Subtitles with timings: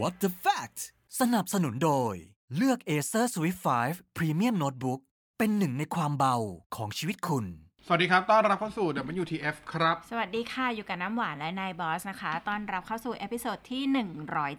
[0.00, 0.78] What the fact
[1.20, 2.14] สนับสนุนโดย
[2.56, 5.00] เลือก Acer Swift 5 Premium Notebook
[5.38, 6.36] เป็นหนึ่งในความเบา
[6.76, 7.44] ของชีวิตคุณ
[7.86, 8.86] สวัสดีครับ ต้อนรับเข้าสู่
[9.22, 13.82] WTF ครับ สวัสดีค่ะ อยู่กับน้ำหวานและนายบอสนะคะ ต้อนรับเข้าสู่ episode ที่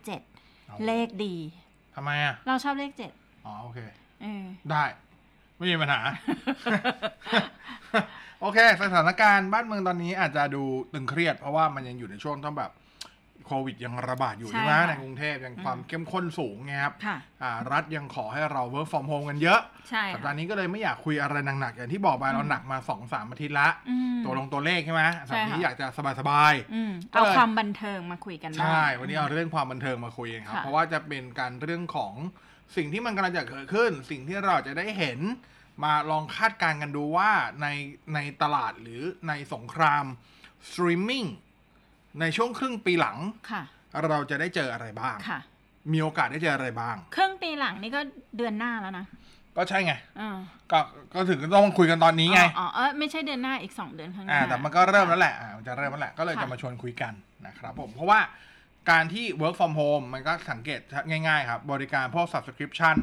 [0.05, 1.35] 107 เลขดี
[1.95, 2.91] ทำไมอะ เราชอบเลข
[3.45, 4.83] อ๋อ โอเค7เออ ได้
[5.57, 6.01] ไม่มีปัญหา
[8.41, 10.63] โอเค สถานการณ์บ้านเมืองตอนนี้อาจจะดู
[10.93, 12.71] ตึงเครียด เพราะว่ามันยังอยู่ในช่วงต้องแบบ
[13.45, 19.59] โควิดยังระบาดอยู่ใช่ใช่ไหมค่ะในกรุงเทพยังความเข้มข้นสูงไงครับค่ะอ่ารัฐยังขอให้เรา work from home กันเยอะ
[19.89, 25.85] ใช่สัปค่ะดาห์นี้ก็เลยไม่อยากคุยอะไรหนักๆอย่างที่บอกไปเราหนักมาสองสามอาทิตย์ละอืมตัวลงตัวเลขใช่ไหมสัปดาห์นี้ใช่ค่ะอยากจะ
[26.19, 32.13] สบายอืมก็เอาเลยความบันเทิงมาคุยกันบ้างใช่ วันนี้เอาเรื่องความบันเทิงมาคุยกันครับค่ะเพราะว่าจะเป็นการเรื่องของ
[32.75, 35.19] สิ่งที่มันกำลังจะเกิดขึ้น สิ่งที่เราจะได้เห็น
[35.83, 37.31] มาลองคาดการณ์กันดูว่า
[37.61, 37.67] ใน
[38.13, 40.05] ในตลาดหรือในสงคราม
[40.69, 41.25] สตรีมมิ่ง
[42.19, 43.17] ในช่วงครึ่งปีหลัง
[43.51, 43.63] ค่ะ
[44.09, 45.39] เราจะได้เจออะไรบ้าง ค่ะ
[45.93, 48.01] มีโอกาสได้เจออะไรบ้าง ครึ่งปีหลังนี่ก็
[48.37, 49.05] เดือนหน้าแล้วนะ
[49.57, 50.37] ก็ใช่ไง เออ
[50.71, 50.79] ก็
[51.13, 57.13] ก็ถึงต้องคุยกันตอนนี้ไง อ๋ออ๋เออไม่ใช่เดือนหน้าอีก2เดือนข้างหน้า อ่า แต่มันก็เริ่มแล้วแหละอ่ามันจะเริ่มแล้วแหละก็เลยค่ะ จะมาชวนคุยกัน
[57.45, 58.19] นะครับผม เพราะว่า
[58.91, 62.97] การที่ work from home มันก็สังเกตง่าย ๆ ครับ บริการพวก subscription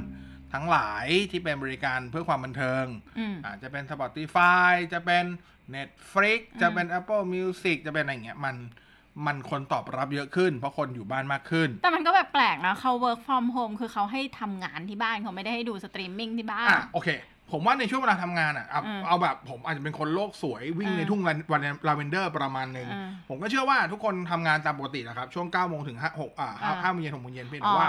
[0.54, 2.84] ทั้งหลายที่เป็นบริการเพื่อความบันเทิง
[3.18, 5.24] อืม อาจจะเป็น Spotify จะเป็น
[5.74, 8.56] Netflix จะเป็น Apple Music จะเป็นอะไรอย่างเงี้ยมัน
[9.26, 17.08] มันคนตอบรับเยอะขึ้น เพราะคนอยู่บ้านมากขึ้น แต่มันก็แบบแปลกนะเขา work from home คือเขาให้ทำงานที่บ้านเขาไม่ได้ให้ดูสตรีมมิ่งที่บ้าน อะโอเค
[17.52, 21.20] ผมว่าในช่วงเวลาทำงานอะเอาอืมเอาแบบผมอาจจะเป็นคนโลกสวยวิ่งอืมในทุ่ง
[21.52, 27.88] วันลาเวนเดอร์ประมาณหนึ่งอืมผมก็เชื่อว่าทุกคนทำงานตามปกตินะครับ ช่วง9ก้าโมงถึงห้าหกอ่าอ่าห้าโมงเย็นหกโมงเย็นเพียงอ๋แต่อว่า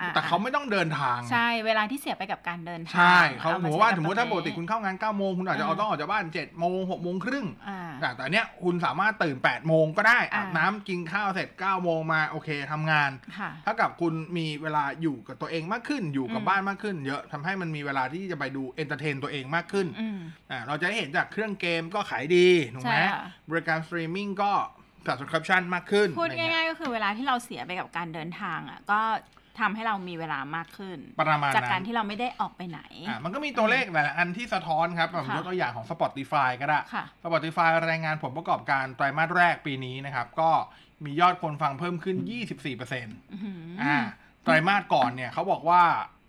[0.00, 20.18] อะแต่เขาไม่ต้องเดินทาง ใช่ เวลาที่เสียไปกับการเดินทาง ใช่เขาอสมใช้มติว่าบสมมติถ้าปกตินี้คุณเข้างาน9ก้าโมงคุณอาจจะอืมเอาต้องออกจากบ้าน7จ็ดโมงหกโมงครึ่งอ่าแต่แต่เนี้ยคุณสามารถตื่น8ปดโมงก็ได้อาบอ่าน้ำกินข้าวเสร็จ9ก้าโมงมาโอเคทำงานค่ะถ้ากับคุณมีเวลาอยู่กับตัวเองมากขึ้นอยู่กับอืมบ้านมากขึ้น เยอะทำให้มันมีเวลาที่จะไปดู entertain ตัวเองมากขึ้นอืม
[20.50, 24.52] อ่าเราจะได้เห็นจากเครื่องเกมก็ขายดีถูกไหมใช่ค่ะบริการสตรีมมิ่งก็
[25.06, 29.00] subscription มากขึ้น พูดอะไรเงี้ยง่ายๆก็คือเวลาที่เราเสียไปกับการเดินทางอะก็
[29.60, 40.50] ทำให้เรามีเวลามากขึ้น ประมาณจากนั้การนที่เราไม่ได้ออกไปไหน อ่ามันก็มีตัวเลขหลายๆอันที่สะท้อนครับผมค่ะยกตัวอย่างของ Spotify ก็ได้ค่ะ Spotify รายงานผลประกอบการไตรมาสแรกปีนี้นะครับ ก็
[41.04, 42.34] มียอดคนฟังเพิ่มขึ้น 24%อ
[43.32, 43.96] อื้อหือออ่า
[44.44, 45.82] ไตรมาสก่อนเนี่ยเขาบอกว่า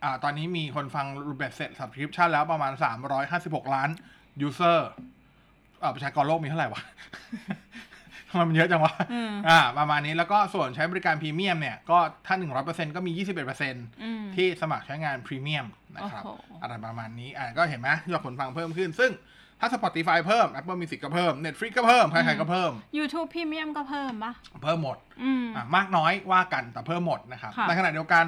[0.04, 2.72] อ่าตอนนี้มีคนฟังรูปแบบเสร็จ subscription แล้วประมาณ
[3.24, 3.90] 356 ล้าน
[4.48, 4.80] user
[5.82, 6.82] อ่าประชากรโลกมีเท่าไหร่วะ
[8.30, 15.66] ทำไมมันเยอะจังวะอืมอ่า ประมาณนี้ แล้วก็ส่วนใช้บริการพรีเมียมเนี่ย ก็ถ้า100%ก็มี21%อืมที่สมัครใช้งานพรีเมียม
[15.96, 19.12] นะครับโอ้โหอะไรประมาณนี้ อ่า ก็เห็นไหมยอดคนฟังเพิ่มขึ้น ซึ่ง
[19.60, 24.34] ถ้า Spotify เพิ่ม Apple Music ก็เพิ่ม Netflix ก็เพิ่ม ใครๆก็เพิ่ม YouTube Premium ก็เพิ่มปะ
[24.64, 28.26] เพิ่มหมดอืมอะมากน้อยว่ากันแต่เพิ่มหมดนะครับค่ะในขณะเดียวกัน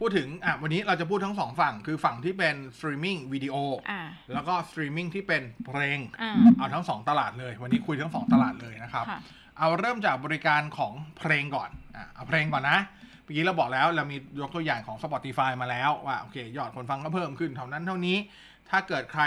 [0.00, 3.54] พูดถึงอะวันนี้เราจะพูดทั้งสองฝั่ง คือฝั่งที่เป็นสตรีมมิ่งวิดีโอ
[3.90, 4.00] อ่า
[4.32, 9.20] แล้วก็สตรีมมิ่งที่เป็นเพลงอ่าเอาทั้งสองตลาดเลย วันนี้คุยทั้งสองตลาดเลยนะครับค่ะ
[9.58, 12.78] เอาเริ่มจากบริการของเพลงก่อนอะเอาเพลงก่อนนะ
[13.22, 18.16] เมื่อกี้เราบอกแล้วเรามียกตัวอย่างของ Spotify มาแล้วว่าโอเค ยอดคนฟังก็เพิ่มขึ้นเท่านั้นเท่านี้
[18.70, 19.22] ถ้าเกิดใคร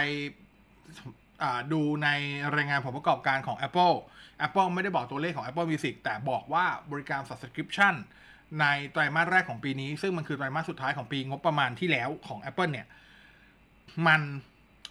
[0.97, 1.26] อ่า
[1.73, 2.09] ดูใน
[2.55, 3.95] รายงานผลประกอบการของ Apple
[4.45, 7.93] Apple ไม่ได้บอกตัวเลขของ Apple Music แต่บอกว่าบริการ subscription
[8.59, 12.87] ในไตรมาสแรกของปีนี้ ซึ่งมันคือไตรมาสสุดท้ายของปีงบประมาณที่แล้วของ Apple เนี่ย
[14.07, 14.21] มัน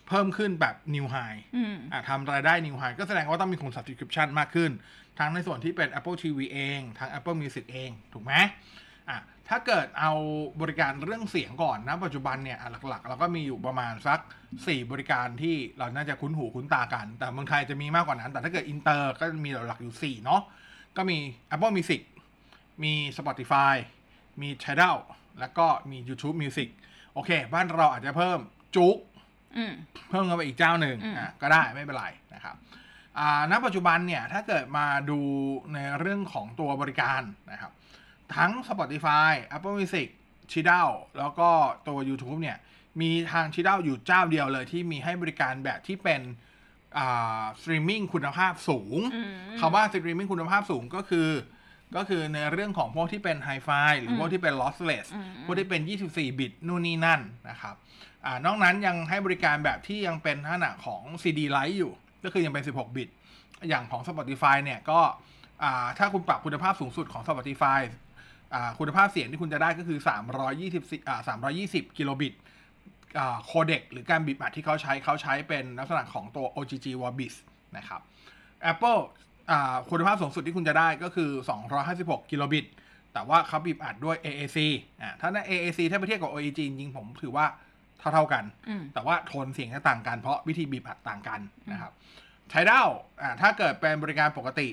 [0.09, 4.71] เพิ่มขึ้นแบบ new high อืมอะทำรายได้ new high ก็แสดงว่าต้องมีคน subscription มากขึ้น
[5.19, 8.33] ทั้งในส่วนที่เป็น Apple TV เอง ทั้ง Apple Music เอง ถูกไหม
[9.11, 9.19] อะ
[9.49, 10.13] ถ้าเกิดเอา
[10.61, 14.21] บริการเรื่องเสียงก่อนนะ ปัจจุบันเนี่ยอะหลักๆ เราก็มีอยู่ประมาณสัก
[14.55, 20.43] 4 บริการที่เราน่าจะคุ้นหูคุ้นตากัน แต่เมืองไทยจะมีมากกว่านั้น แต่ถ้าเกิดอินเตอร์ก็จะมีหลักๆอยู่ 4 เนาะ
[20.97, 21.19] ก็มี
[21.55, 22.03] Apple Music
[22.83, 23.75] มี Spotify
[24.43, 24.97] มี Tidal
[25.41, 26.69] แล้วก็มี YouTube Music
[27.15, 28.39] โอเค บ้านเราอาจจะเพิ่ม
[28.77, 28.97] JOOX
[29.57, 29.73] อืม
[30.09, 32.57] เพิ่มเข้าไปอีกเจ้าหนึ่งอืมอะก็ได้ไม่เป็นไรนะครับ
[33.19, 35.21] อ่าณปัจจุบันเนี่ยถ้าเกิดมาดู
[35.75, 37.23] ในเรื่องของตัวบริการ
[37.53, 37.73] นะครับ
[38.35, 40.09] ทั้ง Spotify Apple Music
[40.53, 40.89] c h i d a l
[41.19, 41.49] แล้วก็
[41.89, 42.59] ตัว YouTube เนี่ย
[43.01, 46.21] มีทาง c h i d a l อยู่เจ้าเดียวเลยที่มีให้บริการแบบที่เป็น
[46.99, 51.29] อ่าสตรีมมิ่งคุณภาพสูงอืมคำว่าสตรีมมิ่งคุณภาพสูงก็คือ
[51.97, 53.69] ก็คือในเรื่องของพวกที่เป็นไฮไฟ
[54.01, 57.21] หรือพวกที่เป็น lossless อืมพวกที่เป็น 24 บิตนู่นนี่นั่น
[57.51, 57.75] นะครับ
[58.25, 61.93] อ่านอกนั้นยังให้บริการแบบที่ยังเป็นลักษณะของ CD Lite อยู่
[62.25, 63.09] ก็คือยังเป็น 16 บิต
[63.69, 65.01] อย่างของ Spotify เนี่ยก็
[65.63, 68.06] อ่าถ้าคุณปรับคุณภาพสูงสุดของ Spotify อ่า
[68.79, 69.99] คุณภาพเสียงที่คุณจะได้ก็คือ
[70.53, 71.21] 320อ่า
[71.59, 72.35] 320 กิโลบิต
[73.45, 77.35] โคเด็กหรือการบิตอัดที่เขาใช้เขาใช้เป็นลักษณะของตัว OGG Vorbis
[77.77, 78.01] นะครับ
[78.73, 79.01] Apple
[79.51, 81.31] อ่าคุณภาพสูงสุดที่คุณจะได้ก็คือ
[81.81, 82.67] 256 กิโลบิต
[83.13, 84.59] แต่ว่าเขาบีบอัดด้วย AAC
[85.01, 87.47] อ่าถ้าใน AAC ถ้าไปเทียบกับ OGG จริงๆผมถือว่า
[87.99, 91.41] เท่าๆกันอืมแต่ว่าโทนเสียงจะต่างกันเพราะวิธีบีบอัดต่างกัน
[91.73, 91.93] นะครับ
[92.51, 92.89] ใช้ด้าว
[93.23, 94.69] อ่าถ้าเกิดเป็นบริการปกติ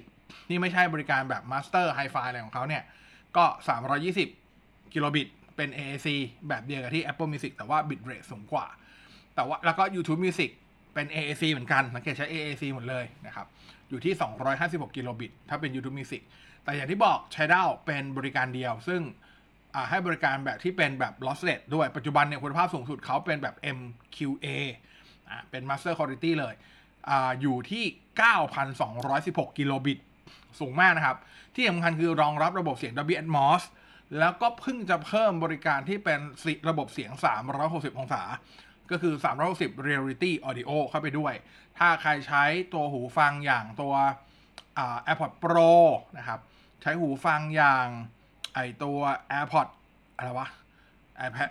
[0.47, 2.83] ที่ไม่ใช่บริการแบบ Master Hi-Fi อะไรของเขาเนี่ย
[3.37, 3.45] ก็
[4.19, 6.07] 320 กิโลบิต เป็น AAC
[6.47, 8.65] แบบเดียวกับที่ Apple Music แต่ว่า bitrate สูงกว่า
[9.35, 10.49] แต่ว่าแล้วก็ YouTube Music
[10.93, 13.47] เป็น AAC เหมือนกัน สังเกตใช้ AAC หมดเลยนะครับ
[13.89, 14.13] อยู่ที่
[14.55, 16.21] 256 กิโลบิต ถ้าเป็น YouTube Music
[16.63, 19.01] แต่อย่างที่บอกใช้ด้าเป็นบริการเดียว ซึ่ง
[19.89, 24.47] ให้บริการแบบที่เป็นแบบ lossless ด้วย ปัจจุบันเนี่ยคุณภาพสูงสุดเขาเป็นแบบ MQA
[25.49, 26.53] เป็น Master Quality เลย
[27.09, 27.83] อ่าอยู่ที่
[28.71, 29.97] 9,216 กิโลบิต
[30.59, 31.17] สูงมากนะครับ
[31.55, 33.63] ที่สำคัญคือรองรับระบบเสียง Dolby Atmos
[34.19, 37.11] แล้วก็เพิ่งจะเพิ่มบริการที่เป็นสิระบบเสียง
[37.55, 38.21] 360 องศา
[38.91, 39.13] ก็คือ
[39.49, 41.33] 360 Reality Audio เข้าไปด้วย
[41.77, 42.43] ถ้าใครใช้
[42.73, 43.93] ตัวหูฟังอย่างตัว
[45.07, 45.73] AirPods Pro
[46.17, 46.39] นะครับ
[46.81, 47.87] ใช้หูฟังอย่าง
[48.53, 48.99] ไอตัว
[49.37, 49.73] AirPods
[50.15, 50.47] อะไรวะ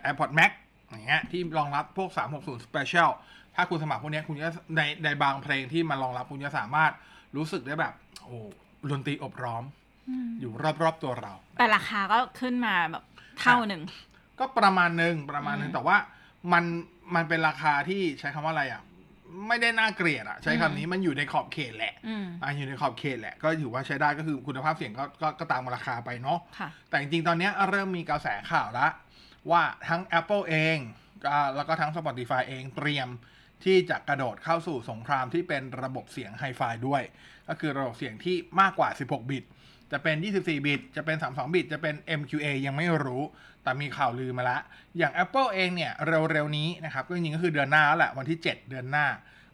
[0.06, 0.52] AirPods Max
[0.88, 3.11] อย่างเงี้ยที่รองรับพวก 360 Special
[3.55, 6.93] ถ้าคุณสมัครพวกนี้คุณจะในในบางเพลงที่มันรองรับคุณจะสามารถ
[7.37, 8.37] รู้สึกได้แบบ โอ้
[8.90, 9.64] ดนตรีอบร้อม
[10.40, 10.52] อยู่
[10.82, 13.05] รอบๆตัวเรา แต่ราคาก็ขึ้นมาแบบ
[13.40, 13.82] เท่าหนึ่ง
[14.38, 15.96] ก็ประมาณหนึ่งประมาณหนึ่งอืมแต่ว่า
[16.52, 16.64] มัน
[17.14, 18.82] มันเป็นราคาที่ใช้คำว่าอะไรอะ
[19.49, 28.88] ไม่ได้น่าเกลียดอะ ใช้คำนี้มันอยู่ในขอบเขตแหละอืมอะอยู่ในขอบเขตแหละ ก็ถือว่าใช้ได้ก็คือคุณภาพเสียงก็ก็ก็ตามราคาไปเนาะค่ะแต่จริงๆ ตอนเนี้ยเริ่มมีกระแสข่าวละ
[29.50, 30.76] ว่าทั้ง Apple เอง
[31.31, 33.08] อ่าแล้วก็ทั้ง Spotify เองเตรียม
[33.64, 37.02] ที่จะกระโดดเข้าสู่สงครามที่เป็นระบบเสียงไฮไฟด้วย
[37.48, 39.44] ก็คือระบบเสียงที่มากกว่า 16 บิต
[39.92, 43.22] จะเป็น 24 บิต จะเป็น 32 บิต จะเป็น MQA ยังไม่รู้
[43.62, 44.60] แต่มีข่าวลือมาล้ว
[44.98, 49.06] อย่าง Apple เองเนี่ยเร็วๆนี้นะครับก็จริงๆก็คือเดือนหน้าแล้วแหละวันที่ 7 เดือนหน้า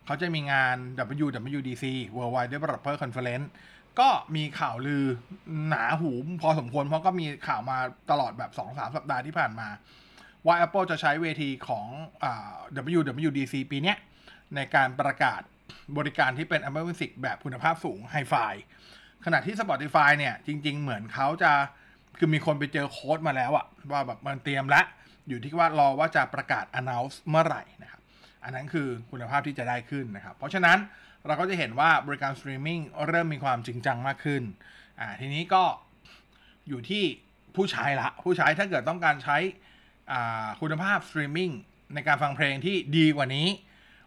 [0.04, 0.76] เขาจะมีงาน
[1.24, 1.84] WWDC
[2.16, 3.46] Worldwide Developer Conference
[4.00, 5.04] ก็มีข่าวลือ
[5.68, 6.10] หนาหู
[6.42, 7.78] พอสมควร เพราะก็มีข่าวมา
[8.10, 9.68] ตลอดแบบ 2-3 สัปดาห์ที่ผ่านมา
[10.46, 11.86] ว่า Apple จะใช้เวทีของ
[12.22, 12.26] อ
[12.96, 13.94] WWDC ปีนี้
[14.54, 15.42] ในการประกาศ
[15.98, 18.34] บริการที่เป็น Apple Music แบบคุณภาพสูงไฮไฟ
[19.24, 21.52] ขณะที่ Spotify เนี่ย จริง ๆ เหมือนเขาจะ
[22.18, 24.84] คือมีคนไปเจอโค้ดมาแล้วอะว่าแบบมันเตรียมแล้ว
[25.28, 28.00] อยู่ที่ว่ารอว่าจะประกาศ announce เมื่อไหร่นะครับ
[28.44, 30.78] อันนั้นคือคุณภาพที่จะได้ขึ้นนะครับ เพราะฉะนั้น
[31.26, 34.42] เราก็จะเห็นว่าบริการสตรีมมิ่งเริ่มมีความจริงจังมากขึ้น
[35.00, 35.62] อ่าทีนี้ก็
[36.68, 37.04] อยู่ที่
[37.56, 39.36] ผู้ใช้ละ ผู้ใช้ถ้าเกิดต้องการใช้
[40.12, 41.50] อ่าคุณภาพสตรีมมิ่ง
[41.94, 43.46] ในการฟังเพลงที่ดีกว่านี้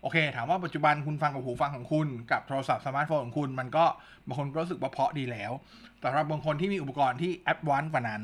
[0.02, 3.86] โอเค ถามว่าปัจจุบันคุณฟังกับหูฟังของคุณ กับโทรศัพท์สมาร์ทโฟนของคุณ มันก็
[4.28, 5.52] บางคนก็รู้สึกว่าเพราะดีแล้ว
[6.00, 8.22] แต่สำหรับบางคนที่มีอุปกรณ์ที่ advance กว่านั้น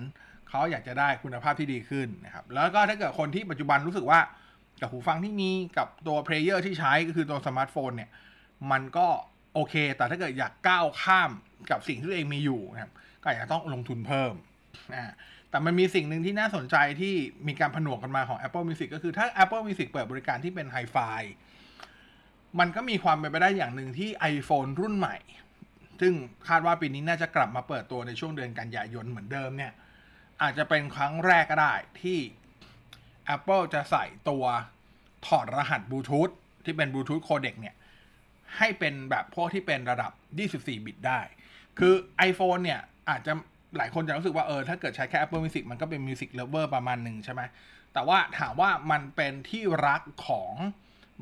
[0.49, 4.19] เขาอยากจะได้คุณภาพที่ดีขึ้นนะครับ แล้วก็ถ้าเกิดคนที่ปัจจุบันรู้สึกว่า
[4.81, 8.09] กับหูฟังที่มีกับตัว player ที่ใช้ก็คือตัวสมาร์ทโฟนเนี่ย
[8.71, 9.07] มันก็
[9.53, 11.31] โอเค แต่ถ้าเกิดอยากก้าวข้าม
[11.71, 12.91] กับสิ่งที่ตัวเองมีอยู่นะครับ
[13.21, 14.33] ก็อาจจะต้องลงทุนเพิ่ม
[14.95, 15.05] อ่า
[15.49, 17.13] แต่มันมีสิ่งหนึ่งที่น่าสนใจที่
[17.47, 20.97] มีการผนวกกันมาของ Apple Music ก็คือถ้า Apple Music เปิดบริการที่เป็นไฮไฟ
[22.59, 25.17] มันก็มีความเป็นไปได้อย่างหนึ่งที่ iPhone รุ่นใหม่
[26.01, 26.13] ซึ่ง
[26.47, 29.73] คาดว่าปีนี้น่าจะกลับมาเปิดตัวในช่วงเดือนกันยายนเหมือนเดิมเนี่ย
[30.41, 32.19] อาจจะเป็นครั้งแรกก็ได้ที่
[33.35, 34.43] Apple จะใส่ตัว
[35.27, 36.29] ถอดรหัสบลูทูธ
[36.65, 37.75] ที่เป็นบลูทูธโคเด็กเนี่ย
[38.57, 40.11] ให้เป็นแบบพวกที่เป็นระดับ
[40.47, 41.19] 24 บิตได้
[41.79, 41.93] คือ
[42.29, 43.33] iPhone เนี่ย อาจจะ
[43.77, 47.41] หลายคนจะรู้สึกว่าเออถ้าเกิดใช้แค่ Apple Music มันก็เป็น Music Lover ประมาณหนึ่งใช่ไหม
[47.93, 50.53] แต่ว่าถามว่ามันเป็นที่รักของ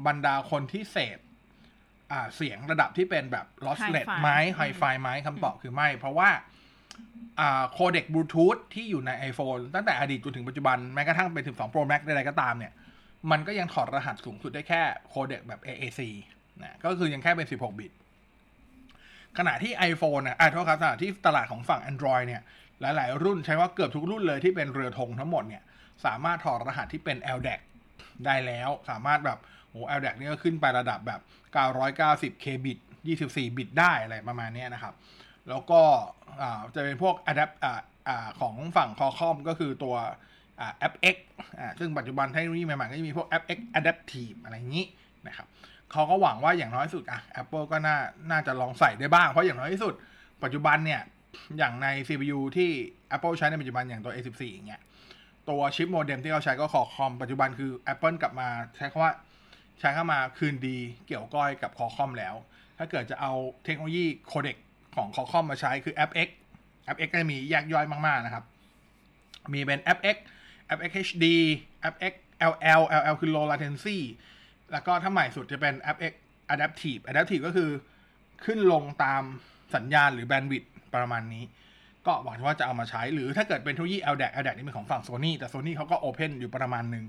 [0.07, 1.19] บรรดาคนที่เสพ
[2.35, 6.29] เสียงระดับที่เป็นแบบ lossless Hi-Fi ไหมไฮไฟไหมคำตอบคือไม่ เพราะว่า
[7.39, 12.73] อ่าโคเด็กบลูทูธที่อยู่ใน iPhone ตั้งแต่อดีตจนถึงปัจจุบัน แม้กระทั่งเป็น12 Pro Max ใดๆก็ตามเนี่ย
[13.31, 16.01] มันก็ยังถอดรหัสสูงสุดได้แค่โคเด็กแบบ AAC
[16.63, 17.91] นะก็คือยังแค่เป็น 16 บิต
[19.37, 22.41] ขณะที่ iPhone นะอะโทษครับขณะที่ตลาดของฝั่ง Android เนี่ย
[22.81, 25.63] หลาย ๆ รุ่นใช้ว่าเกือบทุกรุ่นเลยที่เป็นเรือธงทั้งหมดเนี่ย
[26.05, 27.59] สามารถถอดรหัสที่เป็น LDAC
[28.25, 31.21] ได้แล้ว สามารถแบบโอ้ LDAC นี่ก็ขึ้นไประดับแบบ
[31.81, 32.77] 990 k bit
[33.17, 34.93] 24 บิตได้อะไรประมาณนี้นะครับ
[35.49, 35.81] แล้วก็
[36.75, 39.95] จะเป็นพวก adapt อ่าอ่าของฝั่ง Qualcomm ก็คือตัว
[40.57, 41.15] แอ่า FX
[41.59, 44.85] อ่าซึ่งปัจจุบันเทคโนโลยีใหม่ๆก็จะมีพวก FX Adaptive อะไรอย่างนี้
[45.27, 45.47] นะครับ
[45.91, 47.97] เขาก็หวังว่าอย่างน้อยสุดอะ Apple ก็น่า
[48.31, 49.93] น่าจะลองใส่ได้บ้าง เพราะอย่างน้อยที่สุด
[50.43, 51.01] ปัจจุบันเนี่ย
[51.57, 52.69] อย่างใน CPU ที่
[53.15, 54.81] Apple ใช้ในปัจจุบันอย่างตัว A14 อย่างเงี้ย
[55.49, 59.13] ตัวชิปโมเด็มที่เขาใช้ก็คอคอมปัจจุบันคือ Apple กลับมาใช้คำว่า
[59.79, 62.35] ใช้เข้ามาคืนดีเกี่ยวก้อยกับคอคอมแล้ว
[62.77, 63.33] ถ้าเกิดจะเอา
[63.63, 64.57] เทคโนโลยีโคเด็ก
[64.95, 66.29] ของคอคอมมาใช้คือ FX
[66.95, 68.43] FX ก็จะมีแยกย่อยมาก ๆ นะครับ
[69.53, 70.17] มีเป็น FX
[70.77, 71.25] FX HD
[71.93, 72.13] FX
[72.51, 73.97] LL LL คือ low latency
[74.71, 76.13] แล้วก็ถ้าใหม่สุดจะเป็น FX
[76.53, 77.69] adaptive adaptive ก็คือ
[78.45, 79.23] ขึ้นลงตาม
[79.75, 81.43] สัญญาณหรือแบนด์วิดต์ประมาณนี้
[82.07, 87.05] ก็หวังว่าจะเอามาใช้ หรือถ้าเกิดเป็นเทคโนโลยี LDAC LDAC นี่เป็นของฝั่งโซนี่แต่โซนี่เขาก็โอเพนอยู่ประมาณหนึ่ง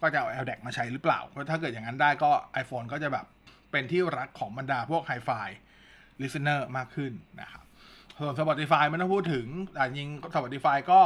[0.00, 2.30] ก็จะเอา LDAC มาใช้หรือเปล่า เพราะถ้าเกิดอย่างนั้นได้ก็
[2.62, 3.26] iPhone ก็จะแบบ
[3.70, 5.30] เป็นที่รักของบรรดาพวกไฮไฟ
[6.22, 7.62] listener มากขึ้นนะครับ
[8.18, 11.00] ส่วน Spotify ไม่ต้องพูดถึงแต่จริง Spotify ก็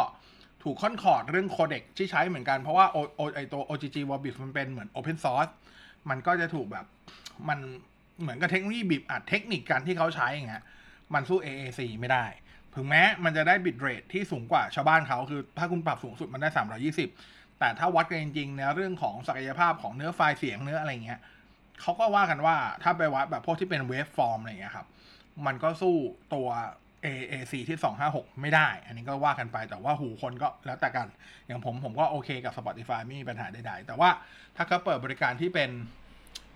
[0.65, 5.53] ถูกค่อนขอดเรื่อง codec ที่ใช้เหมือนกันเพราะว่า O- O- ไอตัว OGG Vorbis มันเป็นเหมือน Open Source
[6.11, 6.87] มันก็จะถูกแบบ
[7.49, 7.59] มัน
[8.21, 10.65] เหมือนกับเทคโนโลยีบีบอัดเทคนิคการที่เขาใช้อย่างเงี้ย
[11.15, 12.25] มันสู้ AAC ไม่ได้
[12.79, 16.49] ถึงแม้มันจะได้ bitrate ที่สูงกว่าชาวบ้านเขาคือถ้าคุณปรับสูงสุดมันได้
[17.05, 21.21] 320 แต่ถ้าวัดกันจริงๆในเรื่องของศักยภาพของเนื้อไฟล์เสียงเนื้ออะไรเงี้ย
[21.81, 24.87] เขาก็ว่ากันว่าถ้าไปวัดแบบพวกที่เป็น waveform อะไรเงี้ยครับ
[25.47, 25.95] มันก็สู้
[26.35, 26.49] ตัว
[27.05, 31.07] AAC ที่ 256 ไม่ได้ อันนี้ก็ว่ากันไปแต่ว่าหูคนก็แล้วแต่กัน
[31.47, 34.11] อย่างผมผมก็โอเคกับ Spotify ไม่มีปัญหาใดๆ แต่ว่า
[34.57, 35.71] ถ้าเขาเปิดบริการที่เป็น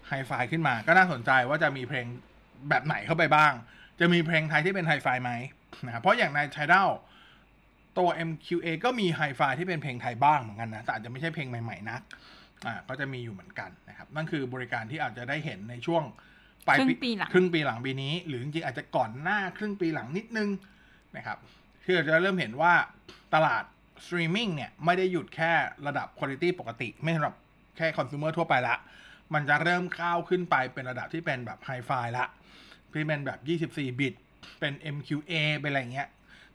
[0.09, 2.07] ไฮไฟขึ้นมา ก็น่าสนใจว่าจะมีเพลง
[2.69, 3.53] แบบไหนเข้าไปบ้าง
[4.01, 5.33] จะมีเพลงไทยที่เป็นไฮไฟไหม
[5.87, 6.91] นะครับเพราะอย่างใน Tidal
[7.99, 12.01] ตัว MQA ก็มีไฮไฟที่เป็นเพลงไทยบ้างเหมือนกันนะ แต่อาจจะไม่ใช่เพลงใหม่ ๆ นัก
[12.67, 16.03] อ่าก็จะมีอยู่เหมือนกันนะครับ นั่นคือบริการที่อาจจะได้เห็นในช่วง
[16.67, 20.49] ปลายครึ่งปีหลังครึ่งปีหลังปีนี้ หรือจริงๆอาจจะก่อนหน้าครึ่งปีหลังนิดนึง
[21.17, 21.39] นะครับ
[21.85, 22.75] คือเราจะเริ่มเห็นว่า
[23.35, 23.65] ตลาด
[24.05, 25.53] สตรีมมิ่งเนี่ย ไม่ได้หยุดแค่
[25.87, 27.35] ระดับคุณภาพปกติ ไม่สำหรับ
[27.77, 28.77] แค่ consumer ทั่วไปละ
[29.35, 32.25] มันจะเริ่มก้าวขึ้นไปเป็นระดับที่เป็นแบบไฮไฟละ
[32.93, 33.39] ที่เป็นแบบ
[33.71, 34.15] 24 บิต
[34.61, 36.09] เป็น MQA เป็นอะไรเงี้ย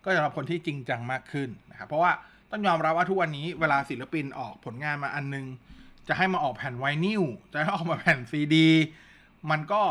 [0.03, 2.12] ก็สำหรับคนที่จริงจังมากขึ้นนะครับเพราะว่า
[2.51, 5.46] ต้องยอมรับว่าทุกวันนี้เวลาศิลปินออกผลงานมาอันนึง
[6.08, 8.70] จะให้มาออกแผ่นไวนิลจะให้ออกมาแผ่นซีดี
[9.51, 9.82] มันก็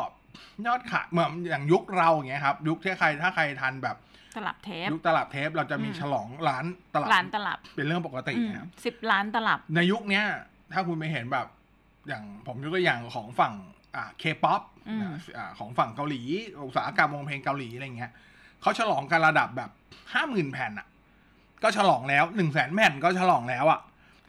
[0.66, 3.96] ยอดขายเหมือนอย่างยุคเราอย่างเงี้ยครับยุคที่ใครถ้าใครทันแบบ
[4.36, 10.24] ตลับเทปยุคตลับเทปเราจะมีอืมฉลองร้านตลับล้านตลับเป็นเรื่องปกตินะครับสิบล้านตลับ ในยุคเนี้ย
[10.72, 11.46] ถ้าคุณไปเห็นแบบ
[12.08, 13.74] อย่างผมยกตัวอย่างของฝั่งอ่า
[14.18, 15.08] เคป๊อปอืม
[15.58, 16.22] ของฝั่งเกาหลี
[16.66, 18.12] อุตสาหกรรมวงเพลงเกาหลีอะไรเงี้ย
[18.62, 19.70] เขาฉลองกันระดับแบบ
[20.12, 20.86] ห้าหมื่นแผ่นอะ
[21.62, 23.80] ก็ฉลองแล้วหนึ่งแสนแผ่นก็ฉลองแล้วอะ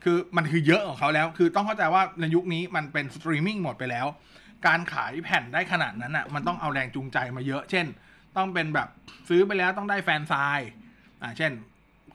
[0.04, 4.06] คือมันคือเยอะของเขาแล้ว คือต้องเข้าใจว่าในยุคนี้มันเป็นสตรีมมิ่งหมดไปแล้ว
[4.68, 7.86] การขายแผ่นได้ขนาดนั้นอะ มันต้องเอาแรงจูงใจมาเยอะ เช่น
[8.38, 8.88] ต้องเป็นแบบ
[9.30, 10.70] ซื้อไปแล้วต้องได้ fansign
[11.22, 11.52] อ่าเช่น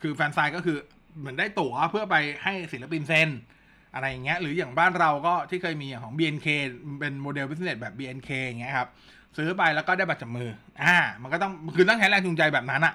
[0.02, 0.76] คือ fansign ก็คือ
[1.18, 3.28] เหมือนได้ตั๋วเพื่อไปให้ศิลปินเซ็น
[3.94, 6.46] อะไรอย่างเงี้ยหรืออย่างบ้านเราก็ที่เคยมีของ BNK
[7.00, 8.88] เป็นโมเดล business แบบ BNK อย่างเงี้ยครับ
[9.36, 10.50] ซื้อไปแล้วก็ได้บัตรจับมือ
[10.82, 12.94] อ่า มันก็ต้องคือต้องใช้แรงจูงใจแบบนั้นอะ่ะ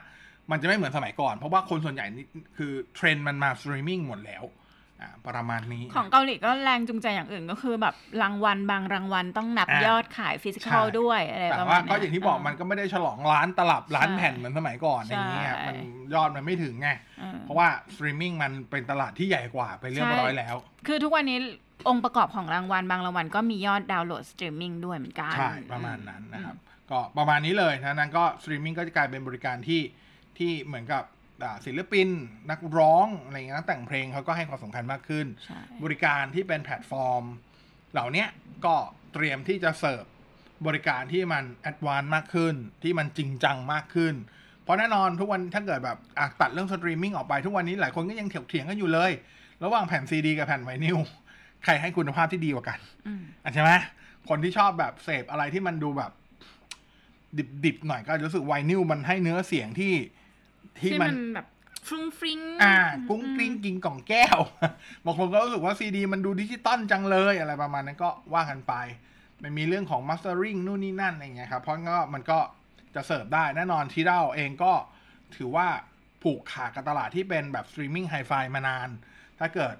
[0.51, 2.25] มันจะไม่เหมือนสมัยก่อน เพราะว่าคนส่วนใหญ่นี่
[2.57, 4.43] คือเทรนด์มันมาสตรีมมิ่งหมดแล้ว
[5.27, 15.75] ประมาณนี้ ของเกาหลีก็แรงจูงใจอย่างอื่นก็คือแบบรางวัลบางรางวัลต้องนับอะยอดขาย physical ใช่ด้วยอะไรแต่ประมาว่าณก็เนี้อย่างที่บอกมันก็ไม่ได้ฉลองล้านตลับล้านใช่แผ่นเหมือนสมัยก่อนอย่างเงี้ยใช่มัน
[16.13, 16.89] ยอดมันไม่ถึงไง
[17.19, 20.55] เออเพราะว่าสตรีมมิ่งมันเป็นตลาดที่ใหญ่กว่าไปเรียบร้อยแล้ว
[20.87, 21.39] คือทุกวันนี้
[21.89, 26.55] องค์ประกอบของรางวัลบางรางวัลก็มียอดดาวน์โหลดสตรีมมิ่งด้วยเหมือนกัน ใช่ ประมาณนั้นนะครับ
[26.91, 29.81] ก็ประมาณนี้เลยนะนั้นก็สตรีมมิ่งก็จะกลายเป็นบริการที่
[30.37, 31.15] ที่เหมือนกับอ่า
[31.65, 32.07] ศิลปิน
[32.51, 37.23] นักร้องอะไรเงี้ยนักแต่งเพลงเขาก็ให้ความสำคัญมากขึ้นใช่บริการที่เป็นแพลตฟอร์ม
[37.91, 38.27] เหล่าเนี้ย
[38.65, 38.75] ก็
[39.13, 40.03] เตรียมที่จะเสิร์ฟ
[40.67, 44.13] บริการที่มัน advance มากขึ้น ที่มันจริงจังมากขึ้น
[44.63, 49.11] เพราะแน่นอนทุกวันถ้าเกิดแบบอะตัดเรื่องสตรีมมิ่งออกไปทุกวันนี้หลายคนก็ยังเถียงเถียงกันอยู่เลย
[49.63, 50.97] ระหว่างแผ่นซีดีกับแผ่นไวนิล
[51.63, 53.71] ใครให้คุณภาพที่ดีกว่ากันอืมอะใช่ไหม
[54.29, 56.11] คนที่ชอบแบบเสพอะไรที่มันดูแบบ
[57.65, 59.93] ดิบๆหน่อยก็รู้สึกไวนิลมันให้เนื้อเสียงที่
[60.79, 61.47] ที่ที่มัมันนแบบ
[61.87, 62.77] ฟรุ้งฟริ้งอ่า
[63.09, 64.37] กรุ๊งกริ๊งกินกล่องแก้ว
[65.05, 68.73] บางคนก็รู้สึกว่าซีดีมันดูดิจิตอลจังเลยอะไรประมาณนั้นก็ว่ากันไป
[69.43, 72.39] มันมีเรื่องของ mastering นู่นนี่นั่นอะไรเงี้ยครับ เพราะก็มันก็
[72.95, 74.73] จะเสิร์ฟได้แน่นอน Tidal เองก็
[75.35, 75.67] ถือว่า
[76.23, 78.89] ผูกขาดกับตลาดที่เป็นแบบสตรีมมิ่งไฮไฟมานาน
[79.39, 79.75] ถ้าเกิด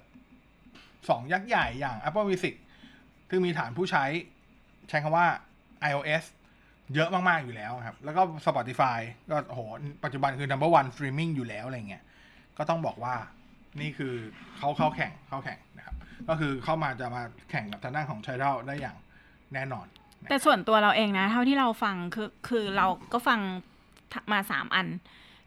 [1.08, 2.54] สองยักษ์ใหญ่อย่าง Apple Music
[3.28, 4.04] ซึ่งมีฐานผู้ใช้
[4.88, 5.26] ใช้คำว่า
[5.90, 6.24] iOS
[6.94, 8.98] เยอะมาก ๆ อยู่แล้วครับ แล้วก็ Spotify
[9.30, 9.60] ก็โอ้โห
[10.04, 12.04] ปัจจุบันคือ number one streaming อยู่แล้วอะไรเงี้ย
[12.58, 13.14] ก็ต้องบอกว่า
[13.80, 14.14] นี่คือ
[14.58, 15.96] เขาเข้าแข่งเข้าแข่งนะครับ
[16.28, 18.96] ก็คือเข้ามาจะมาแข่งกับทางด้านของ Tidal ได้อย่าง
[19.54, 19.86] แน่นอน
[20.30, 23.40] แต่ส่วนตัวเราเองนะ เท่าที่เราฟังคือคือเราก็ฟัง
[24.32, 24.86] มาสามอัน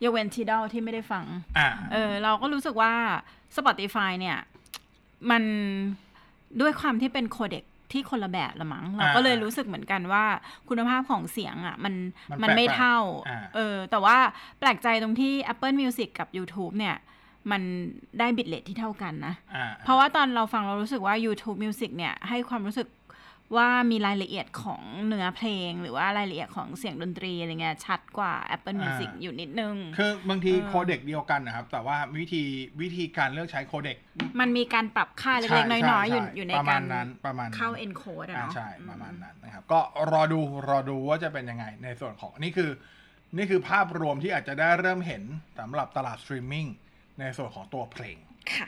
[0.03, 1.23] ยกเว้นทีดอลที่ไม่ได้ฟัง
[1.57, 2.93] อ่าเออ เราก็รู้สึกว่า
[3.55, 4.37] Spotify เนี่ย
[5.31, 5.43] มัน
[6.61, 10.25] ด้วยความที่เป็นโคเด็ก ที่คนละแบบละมั้งเราก็เลยรู้สึกเหมือนกันว่า
[10.69, 11.93] คุณภาพของเสียงอะมัน
[12.31, 14.17] มันมันไม่แปลกๆเท่าอ่าเออแต่ว่า
[14.59, 16.95] แปลกใจตรงที่ Apple Music กับ YouTube เนี่ย
[17.51, 17.61] มัน
[18.19, 22.87] ได้บิตเลทที่เท่ากันนะอ่าเพราะว่าตอนเราฟังเรารู้สึกว่า YouTube Music เนี่ยให้ความรู้สึก
[23.57, 32.43] ว่ามีรายละเอียดของเนื้อเพลง หรือว่ารายละเอียดของเสียงดนตรีอะไรเงี้ยชัดกว่า Apple Music อ่าอยู่นิดนึง คือบางทีเออ codec เดียวกันนะครับ แต่ว่าวิธี
[32.81, 33.97] วิธีการเลือกใช้ codec
[34.39, 39.79] มันมีการปรับค่าเล็กๆน้อยๆอยู่อยู่ในประกามาณรนั้นประมาณนั้นเข้า encode อะอ่าเนาะใช่ประมาณนั้นนะครับ ก็
[40.11, 40.39] รอดู
[40.69, 42.69] รอดูว่าจะเป็นยังไงในส่วนของอันนี้คือ
[43.37, 45.23] นี่คือภาพรวมที่อาจจะได้เริ่มเห็น
[45.59, 46.67] สำหรับตลาดสตรีมมิ่ง
[47.19, 48.17] ในส่วนของตัวเพลง
[48.55, 48.67] ค่ะ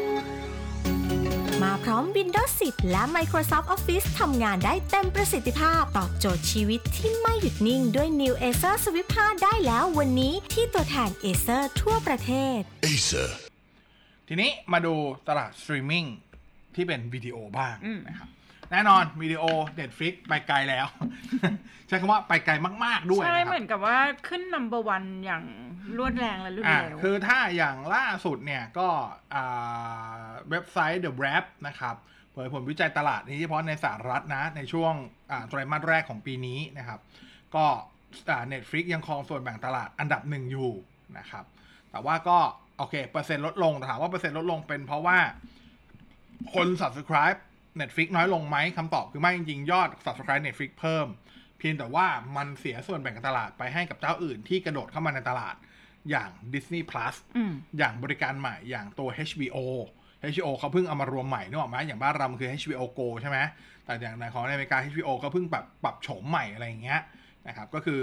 [1.63, 12.59] มาพร้อม Windows 10 และ Microsoft Office ทำงานได้เต็มประสิทธิภาพ ตอบโจทย์ชีวิตที่ไม่หยุดนิ่งด้วย New Acer Swift 5 ได้แล้ววันนี้ที่ตัวแทน Acer ทั่วประเทศ
[12.87, 13.29] Acer.
[14.27, 14.93] ทีนี้มาดู
[15.27, 16.05] ตลาดสตรีมมิ่ง
[16.75, 18.29] ที่เป็นวิดีโอบ้างอืมนะครับ
[18.71, 19.43] แน่นอนวิดีโอ
[19.79, 20.87] Netflix ไปไกลแล้ว
[21.87, 22.53] ใช้คำว่าไปไกล
[22.85, 25.43] มาก ๆ ด้วยใช่นะคเหรัมือนกับว่าขึ้น number one อย่าง
[25.99, 28.89] รวดแรงและรวดอ่าเร็วคือถ้าอย่างล่าสุดเนี่ยก็
[29.35, 31.95] อ่าเว็บไซต์ The Wrap นะครับ
[32.31, 34.93] เผยผลวิจัยตลาดนี้เฉพาะในสหรัฐนะ ในช่วง
[35.31, 36.99] อ่าไตรมาสแรกของปีนี้นะครับ
[37.55, 37.65] ก็
[38.29, 40.71] อ่า Netflix ยังครองส่วนแบ่งตลาดอันดับหนึ่งอยู่
[41.17, 41.45] นะครับ
[41.91, 42.37] แต่ว่าก็
[42.77, 45.17] โอเค เปอร์เซ็นต์ลดลงแต่ถามว่าเปอร์เซ็นต์ลดลงเป็นเพราะว่า
[46.53, 47.39] คน subscribe
[47.79, 51.07] Netflix น้อยลงไหมคำตอบคือไม่จริงๆ ยอด subscribe Netflix เพิ่ม
[51.59, 52.07] เพียงแต่ว่า
[52.37, 55.55] มันเสียส่วนแบ่งการตลาดไปให้กับเจ้าอื่นที่กระโดดเข้ามาในตลาด
[56.09, 59.57] อย่าง Disney Plus อืมอย่างบริการใหม่อย่างตัว HBO
[60.33, 63.37] HBO เขาเพิ่งเอามารวมใหม่นึกออกไหมอย่างบ้านเรามันคือ HBO Go ใช่ไหม
[63.85, 67.01] แต่อย่างในของในอเมริกา HBO ก็เพิ่งปรับปรับโฉมใหม่อะไรอย่างเงี้ย
[67.47, 68.01] นะครับก็คือ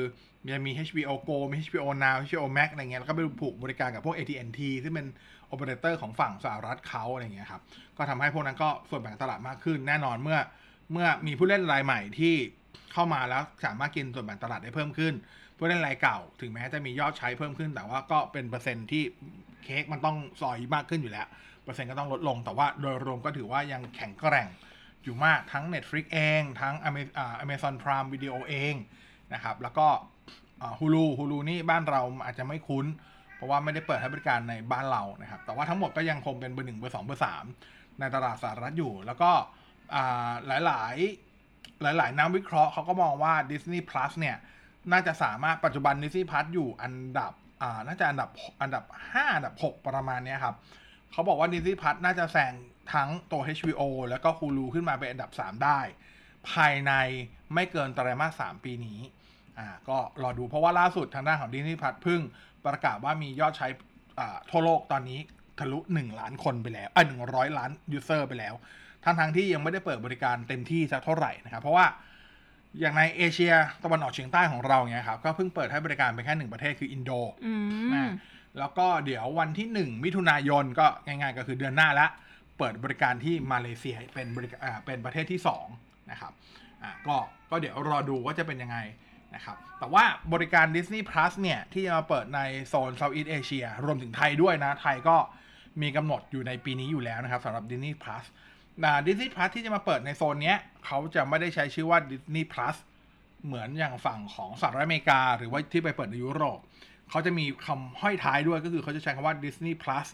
[0.51, 5.07] จะมี HBO Go มี HBO Now HBO Max อะไรเงี้ยแล้วก็ไปผูกบริการกับพวก AT&T ซึ่งเป็น
[5.49, 7.63] โอเปอเรเตอร์ของฝั่งสหรัฐเขาอะไรเงี้ยครับ
[7.97, 10.39] ก็ทำให้พวกนั้นก็ส่วนแบ่งตลาดมากขึ้น แน่นอนเมื่อ
[10.93, 12.35] เมื่อมีผู้เล่นรายใหม่ที่
[12.93, 15.15] เข้ามาแล้วสามารถกินส่วนแบ่งตลาดได้เพิ่มขึ้น
[15.59, 19.03] ผู้เล่นรายเก่า ถึงแม้จะมียอดใช้เพิ่มขึ้น แต่ว่าก็เป็นเปอร์เซ็นต์ที่
[19.65, 21.27] เค้กมันต้องซอยมากขึ้นอยู่แล้ว
[21.65, 24.49] เปอร์เซ็นต์ก็ต้องลดลง แต่ว่าโดยรวมก็ถือว่ายังแข็งแกร่ง
[25.03, 26.75] อยู่มากทั้ง Netflix เอง ทั้ง
[27.45, 28.75] Amazon Prime Video เอง
[29.35, 29.87] นะครับ แล้วก็
[30.81, 32.87] Hulu Hulu นี่บ้านเราอาจจะไม่คุ้น
[33.35, 37.45] เพราะว่าไม่ได้เปิดให้บริการในบ้านเรานะครับ แต่ว่าทั้งหมดก็ยังคงเป็นเบอร์หนึ่งเบอร์สองเบอร์สาม
[37.99, 39.31] ในตลาดสหรัฐอยู่ แล้วก็
[39.95, 44.37] อ่ายหลายๆหลายๆนักวิเคราะห์เขาก็มองว่า Disney Plus เนี่ย
[44.93, 48.31] น่าจะสามารถปัจจุบัน Disney Plus อยู่อันดับอ่าน่าจะอันดับ
[48.63, 50.55] อันดับ 5 อันดับ 6 ประมาณนี้ครับ
[51.13, 52.53] เขาบอกว่า Disney Plus น่าจะแซง
[52.93, 55.81] ทั้งตัว HBO แล้วก็ Hulu ขึ้นมาเป็นอันดับ 3 ได้
[56.51, 56.93] ภายใน
[57.55, 59.01] ไม่เกินไตรมาส 3 ปีนี้
[59.59, 62.21] อ่าก็รอดูเพราะว่าล่าสุดทางด้านของ Disney Plus เพิ่ง
[62.67, 63.69] ประกาศว่ามียอดใช้
[64.19, 65.21] อ่าทั่วโลกตอนนี้
[65.59, 68.55] ทะลุ 1 ล้านคนไปแล้วอ่า100ล้านยูเซอร์ไปแล้ว
[69.05, 71.87] ทั้งทางที่ยังไม่ได้เปิดบริการเต็มที่สักเท่าไหร่นะครับเพราะว่า
[72.81, 73.53] อย่างในเอเชีย
[73.85, 77.11] ตะวันออกเฉียงใต้ของเราเนี่ยครับ ก็เพิ่งเปิดให้บริการไปแค่หนึ่งประเทศคืออินโด
[77.45, 77.53] อื
[77.87, 78.13] มนะ
[78.59, 82.07] แล้วก็เดี๋ยววันที่ 1 มิถุนายนก็ง่ายๆ ก็คือเดือนหน้าละ
[82.59, 85.41] เปิดบริการที่มาเลเซียเป็นบริการอ่าเป็นประเทศที่
[85.75, 86.33] 2 นะครับ
[86.83, 87.17] อ่าก็
[87.51, 88.79] ก็เดี๋ยวรอดูว่าจะเป็นยังไง
[89.35, 95.17] นะครับ แต่ว่าบริการ Disney Plus เนี่ย ที่จะมาเปิดในโซน Southeast Asia รวมถึงไทยด้วยนะ ไทยก็
[95.83, 98.25] มีกำหนดอยู่ในปีนี้อยู่แล้วนะครับสำหรับ Disney Plus
[99.07, 102.77] ดิสนีย์พลัสที่จะมาเปิดในโซนเนี้ยเขาจะไม่ได้ใช้ชื่อว่า Disney Plus
[103.45, 106.59] เหมือนอย่างฝั่งของสหรัฐอเมริกา หรือว่าที่ไปเปิดในยุโรป
[107.11, 110.07] เขาจะมีคำห้อยท้ายด้วยก็คือเขาจะใช้คำว่า Disney Plus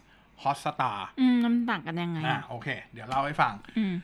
[0.43, 3.95] Hotstar อืมน้ำต่างกันยังไงอ่าอะโอเค เดี๋ยวเล่าให้ฟัง อืม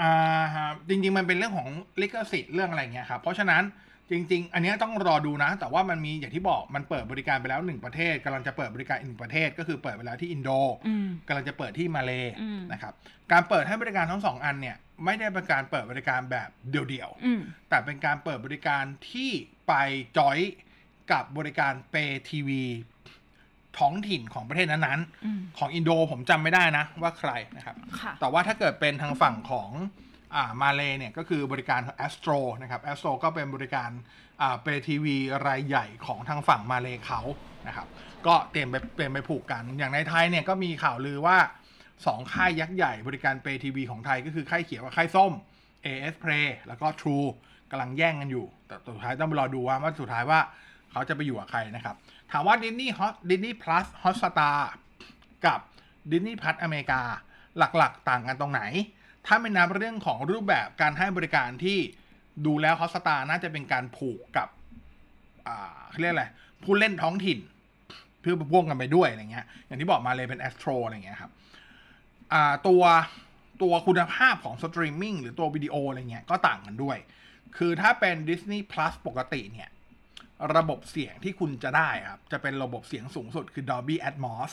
[0.00, 0.14] อ่า
[0.54, 1.68] ฮะจริง ๆ มันเป็นเรื่องของ
[2.00, 3.62] ลิขสิทธิ์เรื่องอะไรเงี้ยครับ เพราะฉะนั้น
[4.10, 10.50] จริง ๆ อันเนี้ยต้องรอดูนะ แต่ว่ามันมีอย่างที่บอกมันเปิดบริการไปแล้วหนึ่งประเทศกำลังจะเปิดบริการอีกหนึ่งประเทศ ก็คือเปิดไปแล้วที่อินโด
[10.86, 12.92] อืมกำลังจะเปิดที่มาเลอืมนะครับ
[13.32, 19.30] การเปิดให้บริการทั้งสองอันเนี่ยไม่ได้เป็นการเปิดบริการแบบเดี่ยวอืมๆแต่เป็นการเปิดบริการที่
[19.68, 19.72] ไป
[20.18, 20.38] จอย
[21.12, 21.96] กับบริการเป
[22.28, 22.64] ทีวี
[23.78, 29.70] ท้องถิ่นของประเทศนั้นอืมๆของอินโดผมจำไม่ได้นะว่าใครนะครับค่ะแต่ว่าถ้าเกิดเป็นทางฝั่งของ
[30.36, 33.90] อ่ามาเลเนี่ยก็คือบริการ Astro นะครับ Astro ก็เป็นบริการ
[34.42, 37.20] อ่าเปทีวีรายใหญ่ของทางฝั่งมาเลเขา
[37.66, 37.86] นะครับ
[38.26, 41.38] ก็เตรียมไปเตรียมไปผูกกัน อย่างในไทยเนี่ยก็มีข่าวลือว่า
[42.06, 45.32] สองค่ายยักษ์ใหญ่บริการเปทีวีของไทยก็คือค่ายเขียวกับค่ายส้ม
[45.84, 47.28] AS Play แล้วก็ True
[47.70, 50.40] กำลังแย่งกันอยู่ แต่สุดท้ายต้องรอดูว่าว่าสุดท้ายว่า
[50.90, 51.96] เขาจะไปอยู่กับใครนะครับ
[52.32, 54.58] ถามว่า Disney Hot Disney Plus Hotstar
[55.46, 55.58] กับ
[56.10, 57.02] Disney Plus อเมริกา
[57.58, 58.62] หลักๆ ต่างกันตรงไหน
[59.26, 61.78] ถ้าไม่นับเรื่องของรูปแบบการให้บริการที่
[62.46, 64.48] ดูแล้ว Hotstar น่าจะเป็นการผูกกับ
[65.46, 66.26] อ่าเรียกอะไร
[66.62, 67.38] ผู้เล่นท้องถิ่น
[68.20, 71.30] เพื่อพ่วงกันไปด้วยอะไรเงี้ย อย่างที่บอกมาเลยเป็น Astro อะไรเงี้ยครับ
[72.32, 72.82] อ่าตัว
[73.62, 76.96] ตัวคุณภาพของสตรีมมิ่งหรือตัววิดีโออะไรเงี้ยก็ต่างกันด้วย
[77.56, 79.68] คือถ้าเป็น Disney Plus ปกติเนี่ย
[80.56, 84.52] ระบบเสียงที่คุณจะได้ครับ จะเป็นระบบเสียงสูงสุดคือ Dolby Atmos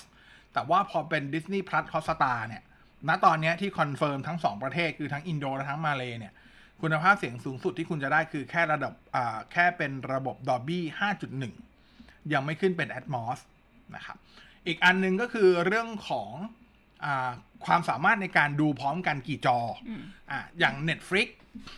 [0.53, 2.63] แต่ว่าพอเป็น Disney Plus Hotstar เนี่ย
[3.07, 6.33] ณตอนเนี้ยที่คอนเฟิร์มทั้งสองประเทศคือทั้งอินโดและทั้งมาเลเนี่ย
[6.81, 10.79] คุณภาพเสียงสูงสุดที่คุณจะได้คือแค่ระดับอ่าแค่เป็นระบบ Dolby
[11.55, 13.39] 5.1 ยังไม่ขึ้นเป็น Atmos
[13.95, 14.17] นะครับ
[14.67, 16.31] อีกอันหนึงก็คือเรื่องของ
[17.05, 17.31] อา
[17.65, 19.57] ความสามารถในการดูพร้อมกันกี่จอ
[19.89, 21.27] อมอะอย่าง Netflix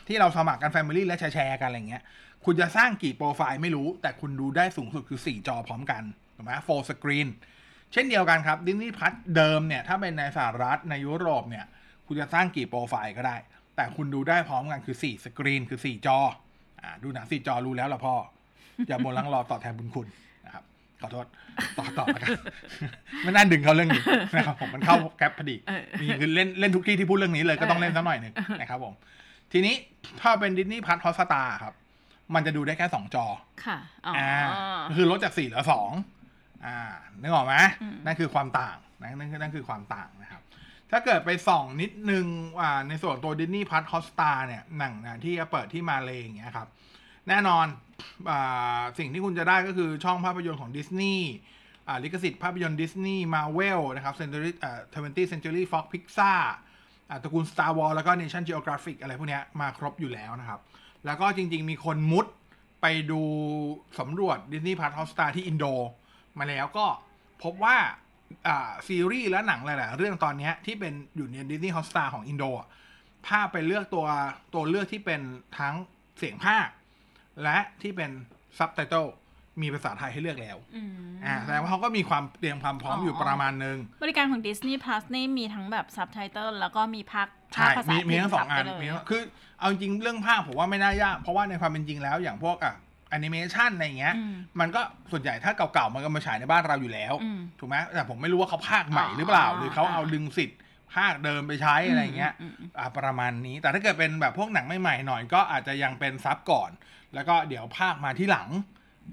[0.07, 2.03] ที่เราสมัครกัน Family และแชร์ๆกันอะไรเงี้ย
[2.45, 6.03] คุณจะสร้างกี่โปรไฟล์ไม่รู้ แต่คุณดูได้สูงสุดคือ 4 จอพร้อมกัน
[6.35, 7.27] ถูกไหม full screen
[7.95, 11.65] เช่นเดียวกันครับ Disney Plus เดิมเนี่ย ถ้าเป็นในสหรัฐในยุโรปเนี่ย
[12.07, 13.35] คุณจะสร้างกี่โปรไฟล์ก็ได้
[13.75, 16.17] แต่คุณดูได้พร้อมกันคือ 4 สกรีนคือ 4 จอ
[16.81, 18.15] อ่าดูหนัง4จอรู้แล้วละพ่อ
[18.87, 20.07] อย่าบนลังรอตอบแทนบุญคุณ
[20.45, 20.63] นะครับ
[21.01, 21.25] ขอโทษ
[21.77, 22.29] ต่อต่อแล้วกัน
[23.23, 24.03] ไม่น่าดึงเขาเรื่องนี้
[24.35, 28.93] นะครับผมมันเข้าแก๊ปพอดีเออมีคือเล่นเล่นทุกที่ที่พูดเรื่องนี้เลยก็ต้องเล่นสักหน่อยหนึ่งนะครับผม
[29.51, 29.75] ทีนี้
[30.21, 31.73] ถ้าเป็นดิสนีย์พัทฮอสตาครับ
[32.35, 33.25] มันจะดูได้แค่สองจอ
[33.65, 34.37] ค่ะ อ๋อออ่า
[34.95, 35.91] คือลดจากสี่เหลือสอง
[36.65, 36.77] อ่า
[37.21, 40.41] นึกออกไหมอืมนั่นคือความต่างนะนั่นคือนั่นคือความต่างนะครับ
[40.91, 42.25] ถ้าเกิดไปส่องนิดนึง
[42.61, 46.67] อ่าในส่วนตัว Disney Plus Hotstar เนี่ยหนังนะที่จะเปิดที่มาเลยอย่างเงี้ยครับ
[47.29, 47.65] แน่นอน
[48.29, 51.31] อาสิ่งที่คุณจะได้ก็คือช่องภาพยนตร์ของดิสนีย์
[51.87, 56.33] อ่าลิขสิทธิ์ภาพยนตร์ Disney Marvel นะครับ Century อ่า Twenty Century Fox Pixar
[57.23, 60.59] ตระกูล Star Wars แล้วก็ National Geographic อะไรพวกเนี้ยมาครบอยู่แล้วนะครับ
[61.05, 62.25] แล้วก็จริง ๆ มีคนมุด
[62.81, 63.21] ไปดู
[63.99, 65.65] สำรวจ Disney Plus Hotstar ที่อินโด
[66.39, 66.85] มาแล้วก็
[67.43, 67.77] พบว่า
[68.47, 72.67] อ่าซีรีส์และหนังหลายๆเรื่องตอนเนี้ยที่เป็นอยู่ใน Disney Hotstar ของอินโดอะ
[73.27, 74.05] ภาพไปเลือกตัว
[74.53, 75.21] ตัวเลือกที่เป็น
[75.59, 75.75] ทั้ง
[76.17, 76.67] เสียงพากย์
[77.43, 78.11] และที่เป็น
[78.57, 79.05] ซับไตเติล
[79.61, 80.91] มีภาษาไทยให้เลือกแล้วอืม
[81.25, 89.21] อ่าแสดงว่าเขาก็มีความเตรียมความพร้อมอ๋อออยู่ประมาณนึง บริการของ Disney Plus นี่มีทั้งแบบซับไตเติลแล้วก็มีพากย์ใช่พากย์ภาษามีมีถิ่ทั้งสองอัน sub ไปเลยมีทั้งคือ
[89.59, 92.75] เอาจริงๆเรื่องพากย์ผมว่าไม่น่ายาก เพราะว่าในความเป็นจริงแล้วอย่างพวกอะ
[93.09, 100.59] แอนิเมชันอะไรอย่างเงี้ยอืมมันก็ส่วนใหญ่ถ้าเก่าๆ มันก็มาฉายในบ้านเราอยู่แล้วอืมถูกไหมแต่ผมไม่รู้ว่าเขาพากย์ใหม่อ๋อหรือเปล่า หรือเขาอ่าเอาดึงสิทธิ์
[100.95, 106.69] พากย์เดิมไปใช้อะไรอย่างเงี้ยอืมอืมอ่าประมาณนี้ แต่ถ้าเกิดเป็นแบบพวกหนังใหม่ๆหน่อยก็อาจจะยังเป็น sub ก่อน
[107.13, 108.49] แล้วก็เดี๋ยวพากย์มาทีหลัง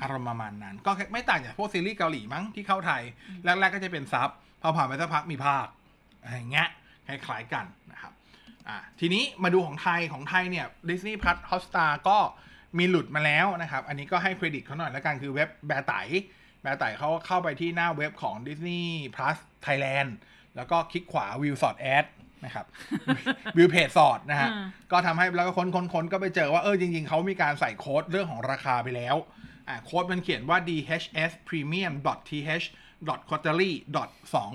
[0.02, 3.02] อารมณ์ประมาณนั้น ก็ไม่ต่างจากพวกซีรีส์เกาหลีมั้งที่เข้าไทย
[3.44, 4.28] แรกๆก็จะเป็น sub
[4.62, 5.66] พอผ่านไปสักพักมีพากย์
[6.22, 6.68] อะไรอย่างเงี้ย
[7.06, 8.12] คล้ายๆกันนะครับ
[8.68, 12.18] อ่าทีนี้มาดูของไทยของไทยเนี่ย Disney Plus Hotstar ก็
[12.78, 15.92] มีหลุดมาแล้วนะครับ อันนี้ก็ให้เครดิตเขาหน่อยแล้วกันคือเว็บแบร์ไต
[16.62, 20.10] แบร์ไตเขาเข้าไปที่หน้าเว็บของ Disney Plus Thailand
[20.56, 22.06] แล้วก็คลิกขวาวิวสอดแอด
[22.44, 22.66] นะครับ
[23.56, 29.16] view page source นะฮะอืมก็ทำให้แล้วก็ค้นค้นค้นก็ไปเจอว่าเออจริง ๆเขามีการใส่โค้ดเรื่องของราคาไปแล้ว
[29.68, 31.94] อ่าโค้ดมันเขียนว่า dhs premium
[32.28, 32.66] th
[33.28, 33.72] quarterly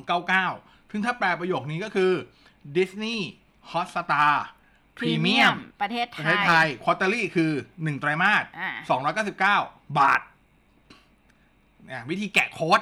[0.07, 2.11] 299ซึ่งถ้าแปลประโยคนี้ก็คือ
[2.77, 3.19] Disney
[3.71, 4.33] Hotstar
[4.99, 8.71] Premium ประเทศประไทเทศไทยย quarterly คือ1ไตรมาสอ่า
[9.23, 10.21] 299บาท
[11.85, 12.81] เนี่ยวิธีแกะโค้ด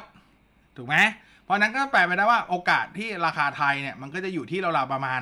[0.77, 0.97] ถูกไหม
[1.43, 5.21] เพราะฉะนั้นก็แปลไปได้ว่าโอกาสที่ราคาไทยเนี่ยมันก็จะอยู่ที่ราวๆประมาณ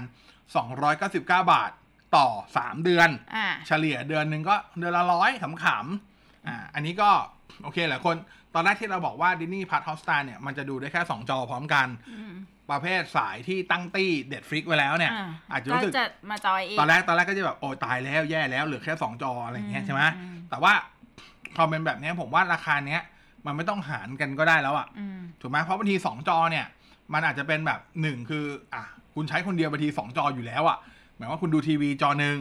[0.70, 1.72] 299 บาท
[2.18, 2.28] ต่อ
[2.58, 7.10] 3 เดือนอ่าเฉลี่ยเดือนหนึ่งก็เดือนละร้อยขำๆอ่าอันนี้ก็
[7.64, 8.16] โอเคแหละคน
[8.54, 12.34] ตอนแรกที่เราบอกว่าดินี่พัทฮอสตาเนี่ยมันจะดูได้แค่ 2 จอพร้อมกันอืม
[12.72, 20.74] ประเภทสายที่ตั้งตี้เด็ดฟลิกไว้แล้วเนี่ยอ่าอาจจะก็รู้สึกจะมาจอยอีกตอนแรกตอนแรกก็จะแบบโอ้ตายแล้วแย่แล้วเหลือแค่2จออะไรอย่างเงี้ยใช่ไหมอืมแต่ว่า
[21.56, 23.02] พอเป็นแบบเนี้ยผมว่าราคาเนี้ย
[23.46, 26.66] มันไม่ต้องหารกันก็ได้แล้วอะอืมถูกไหมเพราะบางทีสองจอเนี่ย
[27.14, 28.84] มันอาจจะเป็นแบบหนึ่งคือ อะ
[29.16, 30.78] คุณใช้คนเดียวบางทีสองจออยู่แล้วอะ
[31.16, 32.38] หมายว่าคุณดูทีวีจอหนึ่ง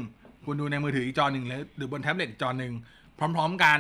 [0.46, 2.72] คุณดูในมือถืออีกจอหนึ่งหรือหรือบนแท็บเล็ตอีกจอหนึ่ง
[3.18, 3.78] พร้อม ๆกัน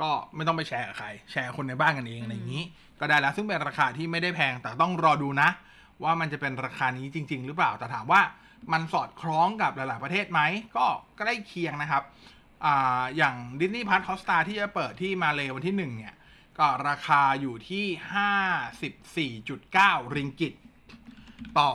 [0.00, 2.64] ก็ไม่ต้องไปแชร์กับใคร แชร์คนในบ้านกันเองอะไรอย่างนี้
[3.00, 5.48] ก็ได้แล้วซึ่งเป็นราคาที่ไม่ได้แพงแต่ต้องรอดูนะ
[6.04, 8.20] ว่ามันจะเป็นราคานี้จริง ๆ หรือเปล่า แต่ถามว่า
[8.72, 10.40] มันสอดคล้องกับหลาย ๆ ประเทศไหม
[10.76, 10.86] ก็
[11.18, 12.02] ใกล้เคียงนะครับ
[12.64, 16.14] อ่าอย่าง Disney Plus Hotstar ที่จะเปิดที่มาเลวันที่หนึ่งเนี่ย
[16.58, 20.54] ก็ราคาอยู่ที่ 54.9 ริงกิต
[21.58, 21.70] ต่อ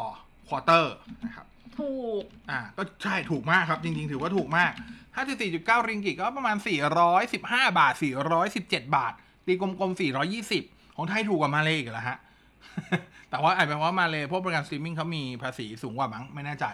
[0.48, 1.46] quarter นะครับ
[1.78, 4.72] ถูก อ่า ก็ใช่ถูกมากครับ จริง ๆ ถือว่าถูกมาก
[5.30, 6.58] 54.9 ริงกิตก็ประมาณ
[7.18, 7.94] 415 บาท
[8.44, 9.14] 417 บาท
[9.46, 10.00] ตีกลมๆ
[10.46, 12.18] 420 ของไทยถูกกว่ามาเลยอีกเหรอฮะ
[13.30, 16.66] แต่ว่าอาจเป็นเพราะมาเลยพวกบริการสตรีมมิ่งเขามีภาษีสูงกว่ามั้งไม่แน่ใจ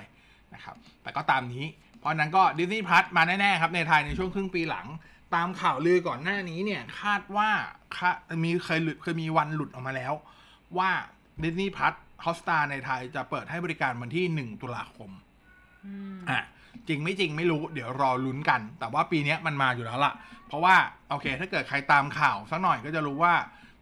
[0.53, 1.65] นะครับ แต่ก็ตามนี้
[1.99, 4.87] เพราะฉะนั้นก็ Disney Plus มาแน่ๆครับในไทยในช่วงครึ่งปีหลัง
[5.35, 7.49] ตามข่าวลือก่อนหน้านี้เนี่ยคาดว่า
[7.95, 8.11] คา
[8.43, 10.13] มีเคยหลุดเคยมีวันหลุดออกมาแล้ว
[10.77, 10.91] ว่า
[11.43, 15.09] Disney Plus Hotstar ในไทยจะเปิดให้บริการวันที่1ตุลาคม
[15.85, 16.41] อืมอะ
[16.87, 20.13] จริงไม่จริงไม่รู้เดี๋ยวรอลุ้นกัน แต่ว่าปีเนี้ยมันมาอยู่แล้วล่ะ
[20.47, 20.75] เพราะว่า
[21.09, 23.33] โอเค ถ้าเกิดใครตามข่าวสักหน่อยก็จะรู้ว่า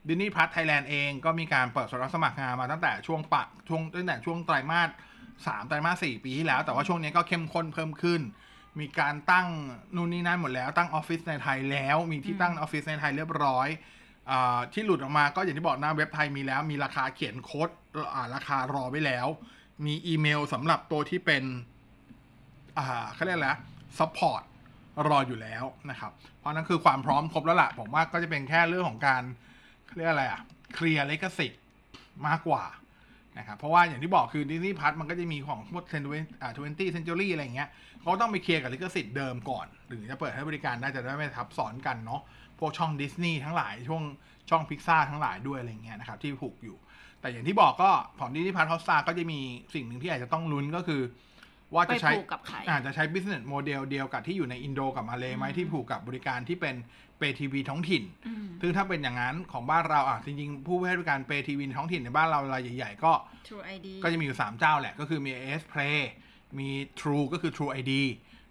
[0.09, 4.89] Disney Plus Thailand เองก็มีการเปิดรับสมัครงานมาตั้งแต่ช่วงปะช่วงตั้งแต่ช่วงไตรมาส
[5.47, 8.21] สามไตรมาสสี่ปีที่แล้ว แต่ว่าช่วงนี้ก็เข้มข้นเพิ่มขึ้น
[8.79, 9.47] มีการตั้ง
[9.95, 13.67] นู่นนี่นั่นหมดแล้วตั้งออฟฟิศในไทยแล้ว มีที่ตั้งออฟฟิศในไทยเรียบร้อย
[14.31, 17.69] อาที่หลุดออกมาก็อย่างที่บอกหน้าเว็บไทยมีแล้ว มีราคาเขียนโค้ด
[18.15, 19.27] อ่าราคารอไว้แล้ว
[19.85, 21.43] มีอีเมลสำหรับตัวที่เป็น
[22.77, 23.59] อ่าเขาเรียกอะไรนะ
[23.99, 24.41] support
[25.07, 29.23] รออยู่แล้วนะครับ เพราะนั่นคือความพร้อมครบแล้วละ่ะผมว่าก็จะเป็นแค่เรื่องของการ
[29.89, 30.41] เขาเรียกอะไรอะ
[30.75, 31.53] เคลียร์ลิขสิทธิ์
[32.27, 32.63] มากกว่า
[33.37, 36.07] นะครับเพราะว่าอย่างที่บอกคือ Disney Plus มันก็จะมีของพวกเซนต์
[36.41, 37.69] อ่า Twenty Century อะไรอย่างเงี้ย
[38.01, 42.21] เขาต้องไปเคลียร์กับลิขสิทธิ์เดิมก่อนหรือจะเปิดให้บริการได้จะได้ไม่ทับซ้อนกันเนาะ
[42.59, 44.03] พวกช่องดิสนีย์ทั้งหลายพวก
[44.49, 46.77] ช่องพิกซ่าทั้งหลายด้วยอะไรเงี้ยนะครับที่ผูกอยู่
[47.21, 49.39] แต่อย่างที่บอกก็ของ Disney Plus Hotstar ก็จะมี
[49.73, 51.01] สิ่งหนึ่งที่อาจจะต้องลุ้นก็คือ
[51.73, 56.75] ว่าไปจะใช้ผูกกับใครอาจจะใช้ business model เดียวกับที่อยู่ในอินโดกับมาเลไหมที่ผูกกับบริการที่เป็น
[57.19, 63.11] pay TV ท้องถิ่นอืมซึ่งถ้าเป็นอย่างนั้นของบ้านเราอะจริงๆ ผู้ให้บริการ pay TV ท้องถิ่นในบ้านเรารายใหญ่ๆ ก็
[63.47, 65.99] True ID ก็จะมีอยู่ 3 เจ้าแหละ ก็คือมี AS Play
[66.59, 67.93] มี True ก็คือ True ID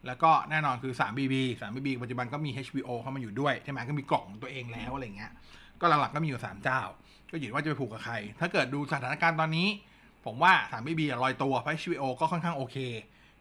[0.07, 5.33] แล้วก็แน่นอนคือ 3BB 3BB ปัจจุบันก็มี HBO เข้ามาอยู่ด้วยใช่ไหมก็มีกล่องของตัวเองแล้วอะไรเงี้ย
[5.81, 6.81] ก็หลักๆก็มีอยู่ 3 เจ้า
[7.31, 9.69] ก็อยู่ที่ว่าจะไปผูกกับใคร ถ้าเกิดดูสถานการณ์ตอนนี้
[10.25, 12.77] ผมว่า 3BB อะลอยตัวเพราะ HBO ก็ค่อนข้างโอเค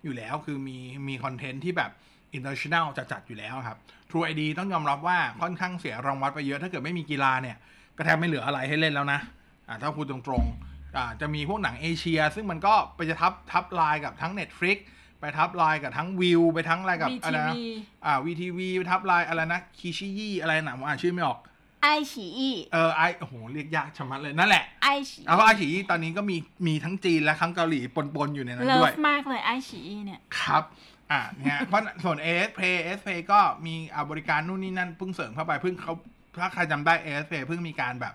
[0.03, 1.91] อยู่แล้วคือมีมีคอนเทนต์ที่แบบ
[2.35, 3.77] international จัดๆอยู่แล้วครับ
[4.09, 7.57] True ID ต้องยอมรับว่าค่อนข้างเสียรางวัลไปเยอะถ้าเกิดไม่มีกีฬาเนี่ย
[7.97, 9.19] ก็แทบไม่เหลืออะไรให้เล่นแล้วนะ
[9.67, 14.77] อ่าถ้าพูดตรงๆอ่าจะมีพวกหนังเอเชีย ซึ่งมันก็ไปจะทับทับลายกับทั้ง Netflix
[15.19, 17.59] ไปทับลายกับทั้งวิวไปทั้งอะไรกับอะไรนะ VTV
[18.05, 21.39] อ่า VTV ไปทับลายอะไรนะคิชิยี่อะไรนะผมอ่านชื่อไม่ออก
[21.83, 26.37] ไอฉีอีเออไอโอ้โหเรียกยากชะมัดเลยนั่นแหละไอฉีแล้วก็ไอฉียี่ตอนนี้ก็มี
[26.67, 27.79] มีทั้งจีนและทั้งเกาหลี
[28.15, 30.63] ปนๆอยู่ในนั้นเลิด้วยฟมากเลยไอฉีอีเนี่ยครับ
[31.11, 35.93] อ่าเนี่ย เพราะส่วน AS Play AS Play ก็มีอ่าบริการนู่นนี่นั่นเพิ่งเสริมเข้าไปเพิ่งเขา
[36.41, 38.13] ถ้าใครจำได้ AS Play เพิ่งมีการแบบ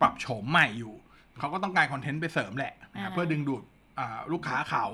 [0.00, 0.94] ปรับโฉมใหม่อยู่
[1.38, 3.62] เขาก็ต้องการคอนเทนต์ไปเสริมแหละนะครับอ่าเพื่อดึงดูด
[3.98, 4.86] อ่าลูกค้าเขา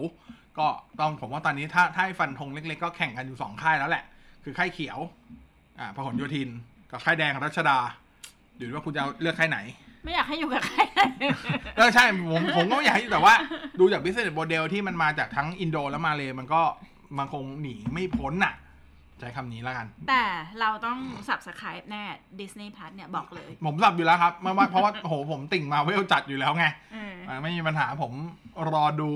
[0.59, 0.67] ก็
[1.01, 4.05] ต้องผมว่าตอนนี้ถ้าถ้าให้ฟันธงเล็กๆ ก็แข่งกันอยู่สองค่ายแล้วแหละ
[4.45, 4.99] คือค่ายเขียว
[5.79, 6.49] อ่าพหลโยธิน
[6.91, 7.79] กับค่ายแดงรัชดา
[8.57, 9.59] อยู่ที่ว่าคุณจะเลือกค่ายไหน
[10.05, 10.81] ไม่อยากให้อยู่กับใคร
[11.77, 13.35] เออใช่ผมผมก็ไม่อยากให้แต่ว่า
[13.81, 16.63] ดูจาก business model ที่มันมาจากทั้งอินโดและมาเลมันก็
[17.19, 18.55] มันคงหนีไม่พ้นน่ะ
[19.21, 20.25] ใช้คำนี้แล้วกัน แต่
[20.61, 22.05] เราต้องสับส c r i b e แน่
[22.41, 28.13] Disney Plus เนี่ยบอกเลย ผมสับอยู่แล้วครับไม่ว่าเพราะว่าโอ้โหผมติ่งมาเวลจัดอยู่แล้วไงเอออ่าไม่มีปัญหาผม
[28.73, 29.11] รอดู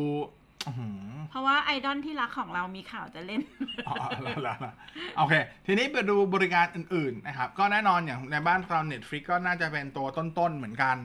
[0.67, 1.01] อื้อหือ
[1.31, 3.41] เพราะว่าไอดอลที่รักของเรามีข่าวจะเล่น
[3.89, 4.75] อ๋อแล้วแล้วแล้ว
[5.17, 5.35] โอเค
[5.67, 10.97] ทีนี้ไปดูบริการอื่นๆนะครับ ก็แน่นอนอย่างในบ้านเรา Netflix ก็น่าจะเป็นตัวต้นๆเหมือนกัน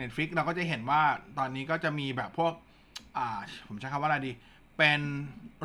[0.00, 1.02] Netflix เราก็จะเห็นว่า
[1.38, 2.52] ตอนนี้ก็จะมีแบบพวก
[3.18, 3.28] อ่า
[3.68, 4.32] ผมใช้คำว่าอะไรดี
[4.80, 5.00] เป็น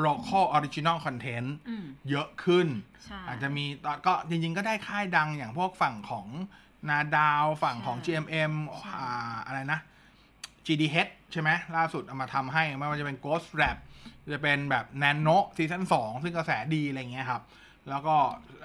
[0.06, 2.68] local original content อืมเยอะขึ้น
[3.06, 6.28] ใช่อาจจะมีตอนก็จริงๆก็ได้ค่ายดังอย่างพวกฝั่งของ
[6.90, 9.80] นาดาวฝั่งของใช่ GMM ใช่อ่าอะไรนะ
[10.66, 13.78] GDH ใช่ไหมล่าสุดเอามาทำให้ไม่ว่าจะเป็น Ghost Rap
[14.34, 17.42] จะเป็นแบบ Nano ซีซั่น2ซึ่งกระแสดีอะไรเงี้ยครับ
[17.90, 18.16] แล้วก็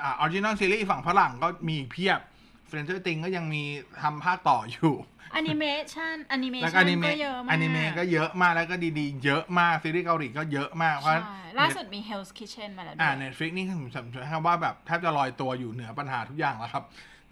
[0.03, 2.21] อ่า Original Series ฝั่งฝรั่งก็มีอีกเพียบ
[2.69, 3.63] Stranger Things ก็ยังมี
[4.03, 16.85] ทำภาคต่ออยู่แอนิเมชันแอนิเมแล้วก็ชัอนนิเมก็เยอะมากอนิเมะก็เยอะมากแล้วก็ดีๆ เยอะมากซีรีส์เกาหลีก็เยอะมากเพราะใช่ล่าสุดมี Hell's Kitchen มาแล้วด้อ่าวย Netflix นี่ผมใช้คำว่าแบบแทบจะลอยตัวอยู่เหนือปัญหาทุกอย่างแล้วครับ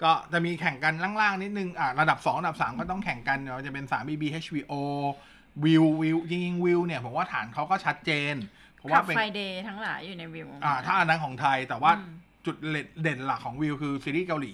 [0.02, 4.72] ก็จะมีแข่งกันล่างๆ นิดนึงอ่าระดับ 2 ระดับ 3 ก็ต้องแข่งกันเนาะจะเป็น3 BB HBO
[5.64, 8.34] วิววิวจริงๆวิวเนี่ยผมว่าฐานเขาก็ชัดเจน
[8.76, 12.12] เพราะขัว่าบเป็นไฟเดย์ทั้งหลายอยู่ในวิวอ่าถ้าอันนั้นของไทยแต่ว่าอืม
[12.46, 12.56] จุด
[13.02, 14.52] เด่นหลักของวิวคือซีรีส์เกาหลี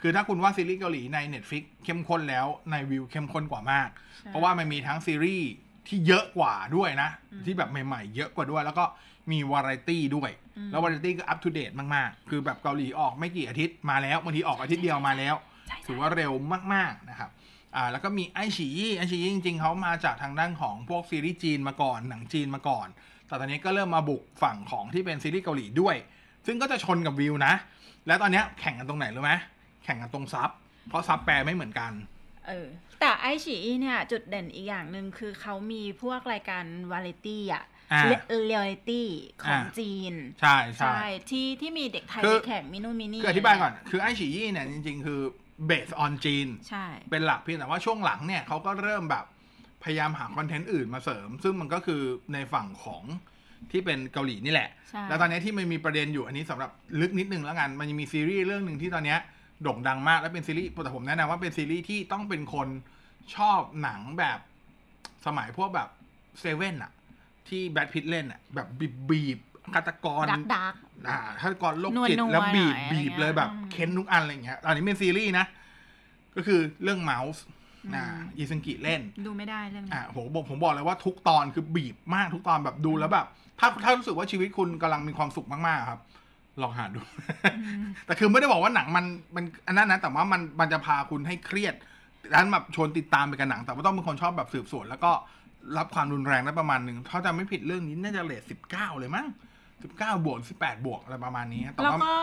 [0.00, 5.48] คือถ้าคุณว่าซีรีส์เกาหลีใน Netflix เข้มข้นแล้วในวิวเข้มข้นกว่ามากใช่เพราะว่ามันมีทั้งซีรีส์
[5.88, 7.10] ที่เยอะกว่าด้วยนะ
[7.44, 8.84] ที่แบบใหม่ๆ เยอะกว่าด้วย แล้วก็
[9.30, 10.30] มีวาไรตี้ด้วย
[10.70, 15.34] แล้ววาไรตี้ก็อัป o d เดตมากๆ คือแบบเกาหลีออกไม่กี่อาทิตย์มาแล้วบางทีออกอาทิตย์เดียวมาแล้ว
[15.66, 16.32] ใช่ใช่ถือว่าเร็ว
[16.74, 17.30] มากๆนะครับ
[17.76, 22.88] อ่าแล้วก็มีไอฉียี่ไอฉียี่จริงๆเขามาจากทางด้านของพวกซีรีส์จีนมาก่อนหนังจีนมาก่อน
[23.26, 25.96] แต่ตอนนี้ก็เริ่มมาบุกฝั่งของที่เป็นซีรีส์เกาหลีด้วย
[26.46, 27.52] ซึ่งก็จะชนกับวิวนะ
[28.06, 30.50] แล้วตอนเนี้ยแข่งกันตรงไหนรู้ไหมแข่งกันตรงซับ
[30.88, 31.92] เพราะซับแปลไม่เหมือนกัน
[32.48, 32.66] เออ
[33.00, 39.08] แต่ไอฉีอีเนี่ย จุดเด่นอีกอย่างหนึ่งคือเขามีพวกรายการวาไรตี้อะอ่าเรียลิตี้
[39.42, 41.00] ของอ่าจีน ใช่ใช่
[41.30, 45.20] ที่ที่มีเด็กไทยคือไปแข่งมินูมินี่คืออธิบายก่อน คือไอฉียี่เนี่ย จริง ๆ คือ
[45.70, 49.24] based on จีน ใช่ เป็นหลักเพียงแต่ว่าช่วงหลังเนี่ยเขาก็เริ่มแบบ
[49.84, 53.04] พยายามหาคอนเทนต์อื่นมาเสริม ซึ่งมันก็คือในฝั่งของ
[53.72, 59.18] ที่เป็นเกาหลีนี่แหละใช่แล้วตอนนี้ที่มันมีประเด็นอยู่อันนี้สำหรับลึกนิดนึงแล้วกัน มันยังมีซีรีส์เรื่องหนึ่งที่ตอนเนี้ย
[59.62, 62.68] โด่งดังมาก และเป็นซีรีส์แต่ผมแนะนำว่าเป็นซีรีส์ที่ต้องเป็นคน
[63.36, 64.38] ชอบหนังแบบ
[65.26, 65.88] สมัยพวกแบบ
[66.40, 66.92] เซเว่นอะ
[67.48, 69.38] ที่แบทพิทเล่นอะแบบบีบบีบ
[69.74, 70.74] ฆาตกรดักดัก
[71.08, 75.46] อ่าฆาตกรโรคจิตนัวๆแล้วบีบหน่อยบีบเลยแบบอะไรเงี้ยเค้นทุกอันอะไรอย่างเงี้ยอันนี้เป็นซีรีส์นะ
[76.36, 77.42] ก็คือเรื่องเมาส์
[77.94, 78.04] อ่า
[78.36, 83.26] อีซึงกิเล่น ดูไม่ได้เรื่องนี้อ่าผมบอกผมบอกเลยว่าทุกตอนคือบีบมากทุกตอนแบบดูแล้วแบบ
[83.60, 86.00] ถ้าถ้ารู้สึกว่าชีวิตคุณกำลังมีความสุขมากๆครับ
[86.64, 87.00] ลองหาดู
[88.06, 91.74] แต่คือไม่ได้บอกว่าหนังมันมันอันนั้นนะแต่ว่ามันมันจะพาคุณให้เครียด
[92.30, 95.12] ดังนั้นแบบชวนติดตามไปกับหนัง แต่ว่าต้องเป็นคนชอบแบบสืบสวน แล้วก็
[95.78, 99.26] รับความรุนแรงได้ประมาณหนึ่งถ้าจะไม่ผิดเรื่องนี้น่าจะเลทสิบเก้าเลยมั้ง
[99.82, 102.14] สิบเก้าบวกสิบแปดบวกอะไรประมาณนี้แต่แล้วว่าก็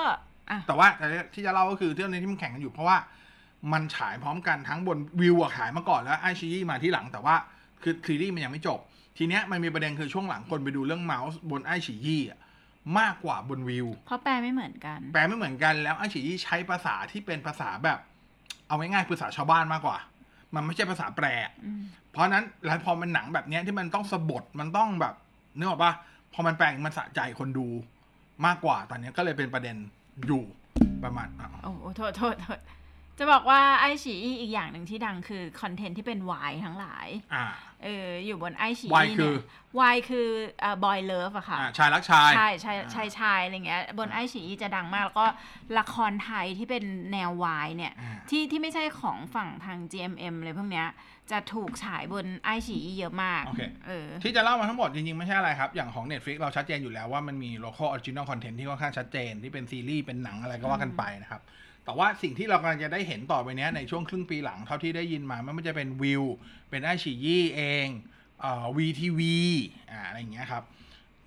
[0.49, 2.97] อะแต่ว่าแต่ที่จะเล่าก็คือเรื่องนี้ที่มันแข่งกันอยู่เพราะว่า
[3.73, 7.35] มันฉายพร้อมกันทั้งบนวิวอะขายมาก่อนแล้วไอชีมาที่หลังแต่ว่า
[7.83, 8.79] คือซีรีส์มันยังไม่จบ
[9.17, 12.39] ทีเนี้ยมันมีประเด็นคือช่วงหลังคนไปดูเรื่องเมาส์บนไอชียี่อะ
[12.99, 17.99] มากกว่าบนวิว เพราะแปลไม่เหมือนกัน แปลไม่เหมือนกันแล้วไอฉียี่ใช้ภาษาที่เป็นภาษาแบบ
[18.67, 19.97] เอาง่ายๆภาษาชาวบ้านมากกว่า
[20.55, 21.25] มันไม่ใช่ภาษาแปล
[21.65, 25.13] อืมเพราะฉะนั้นแล้วพอมันหนังแบบเนี้ยที่มันต้องสะบดมันต้องแบบ
[25.57, 25.93] นึกออกปะ
[26.33, 27.67] พอมันแปลงมันสะใจคนดู
[28.45, 29.75] มากกว่าตอนเนี้ยก็เลยเป็นประเด็น
[30.27, 30.43] อยู่
[31.03, 32.59] ประมาณอะโอ้โหโทษโทษโทษ
[33.17, 37.45] จะบอกว่าไอฉีอีอีกอย่างหนึ่งที่ดังคือคอนเทนต์ที่เป็นวายทั้งหลายอ่า
[37.83, 39.33] เอออยู่บนไอฉี Y คือ
[39.79, 40.27] วายคือ
[40.61, 45.25] เอ่อบอยเลิฟอะค่ะอ่าชายรักชายใช่ใช่ใช่ใช่อะไรเงี้ยบนไอฉีจะดังมาก แล้วก็
[45.79, 50.87] ละครไทยที่เป็นแนววายเนี่ยอ่าที่ที่ไม่ใช่ของฝั่งทาง GMM เลยพวกเนี้ย
[51.31, 61.41] จะถูกฉายบนไอฉีเยอะมากโอเคเออที่จะเล่ามาทั้งหมดจริงๆ ไม่ใช่อะไรครับ อย่างของ Netflix เราชัดเจนอยู่แล้วว่ามันมี local original content ที่ค่อนข้างชัดเจนที่เป็นซีรีส์เป็นหนังอะไรก็ว่ากันไปนะครับ
[61.87, 66.23] แต่ว่าสิ่งที่เรากำลังจะได้เห็นต่อไปเนี้ยในช่วงครึ่งปีหลังเท่าที่ได้ยินมาไม่ว่าจะเป็นวิว
[66.69, 67.87] เป็นไอชียี่เอง
[68.41, 69.21] เอ่อ VTV
[69.91, 70.63] อ่าอะไรอย่างเงี้ยครับ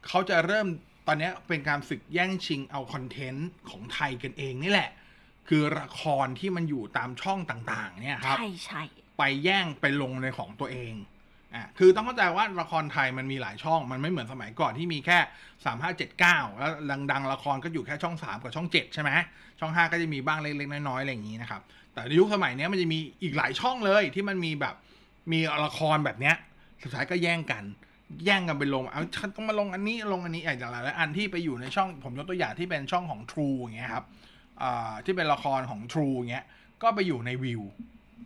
[0.06, 0.66] เขาจะเริ่ม
[1.06, 4.90] ตอนเนี้ยเป็นการศึกแย่งชิงเอาคอนเทนต์ของไทยกันเองนี่แหละ
[5.48, 8.82] คือละครที่มันอยู่ตามช่องต่างๆ เนี่ยครับใช่ใช่
[9.18, 10.94] ไปแย่งไปลงในของตัวเอง
[11.54, 15.18] อะคือต้องเข้าใจว่าละครไทยมันมีหลายช่อง มันไม่เหมือนสมัยก่อนที่มีแค่
[15.64, 16.72] สามห้าเจ็ดเก้าแล้ว
[17.12, 19.10] ดัง ๆ ละครก็อยู่แค่ช่องสามกับช่องเจ็ดใช่ไหม
[19.60, 24.74] ช่องห้าก็จะมีบ้างเล็กๆน้อยๆอะไรอย่างนี้นะครับ แต่ยุคสมัยนี้มันจะมีอีกหลายช่องเลยที่มันมีแบบ
[25.32, 26.36] มีละครแบบเนี้ย
[26.82, 27.64] สุดท้ายก็แย่งกัน
[28.24, 34.04] แย่งกันไปลงเอาฉันต้องมาลงอันนี้ลงอันนี้อย่างหลายอันที่ไปอยู่ในช่องผมยกตัวอย่างที่เป็นช่องของ True อย่างเงี้ยครับ
[35.04, 36.44] ที่เป็นละครของ True อย่างเงี้ย
[36.82, 37.62] ก็ไปอยู่ในวิว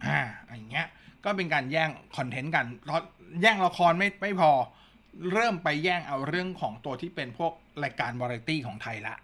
[0.07, 0.21] อ่า
[0.57, 0.87] อย่างเงี้ย
[1.25, 3.03] ก็เป็นการแย่งคอนเทนต์กันเพราะ
[3.43, 4.51] แย่งละครไม่ไม่พอ
[5.33, 7.53] เริ่มไปแย่งเอาเรื่องของตัวที่เป็นพวก
[7.85, 9.15] รายการวาไรตี้ของไทยละ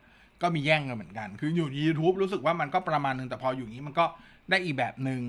[0.42, 4.04] ก็มีแย่งกันเหมือนกัน คืออยู่ใน YouTube รู้สึกว่ามันก็ประมาณนึง แต่พออยู่อย่างนี้มันก็
[4.50, 5.20] ได้อีกแบบหนึ่ง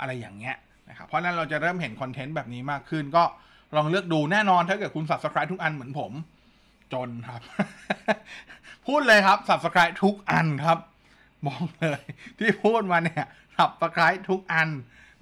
[0.00, 0.56] อะไรอย่างเงี้ย
[0.88, 3.24] นะครับ เพราะฉะนั้นเราจะเริ่มเห็นคอนเทนต์แบบนี้มากขึ้น ก็
[3.76, 6.12] ลองเลือกดูแน่นอนถ้าเกิดคุณ subscribe ทุกอันเหมือนผม
[6.92, 7.40] จนครับ
[8.86, 10.78] พูดเลยครับ subscribe ทุกอันครับ
[11.46, 12.00] บอกเลย
[12.38, 13.26] ที่พูดมาเนี่ย
[13.56, 14.68] subscribe ทุกอัน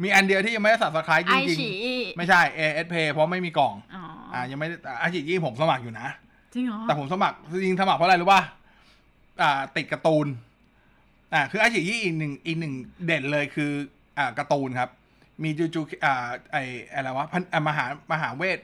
[0.03, 6.09] มีอันเดียวที่ยังไม่ได้ subscribe จไอริงฉีๆไม่ใช่ AS Pay เพราะไม่มีกล่องอ๋อออ่ายังไม่ได้อาชีพยี่ผมสมัครอยู่นะ
[6.55, 8.41] จริงเหรอแต่ผมสมัครจริงๆสมัครเพราะอะไรรู้ป่ะ
[9.42, 10.27] อ่าติดการ์ตูน
[11.35, 12.75] อ่าคืออาชีพยี่อีกหนึ่งอีกหนึ่ง
[13.07, 13.70] เด่นเลยคือ
[14.18, 14.90] อ่าการ์ตูนครับ
[15.42, 16.57] มีจูจูอ่าไอ
[16.92, 18.59] อะไรวะพันอ่ามหามหาเวท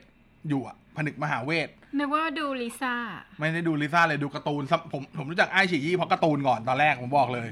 [0.49, 2.95] อยู่อะผนึกมหาเวทนึกว่าดูลิซ่า
[3.39, 7.49] ไม่ได้ดูลิซ่าเลยดูการ์ตูนซับผมผมรู้จักไอฉียี่เพราะการ์ตูนก่อนตอนแรกผมบอกเลย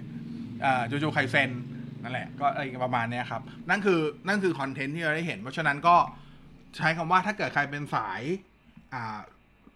[0.64, 1.50] อ่าจูจูไคเซน
[2.02, 5.96] นั่นแหละ ก็อะไรประมาณเนี้ยครับ นั่นคือนั่นคือคอนเทนต์ที่เราได้เห็น เพราะฉะนั้นก็
[6.76, 8.22] ใช้คำว่าถ้าเกิดใครเป็นสาย
[8.94, 9.18] อ่า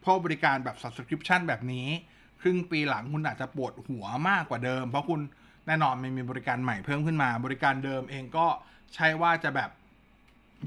[0.05, 1.89] พวกบริการแบบ subscription แบบนี้
[2.45, 5.21] ครึ่งปีหลังคุณอาจจะปวดหัวมากกว่าเดิม เพราะคุณ
[5.67, 8.47] แน่นอนมันมีบริการใหม่เพิ่มขึ้นมา บริการเดิมเองก็
[8.95, 9.71] ใช่ว่าจะแบบ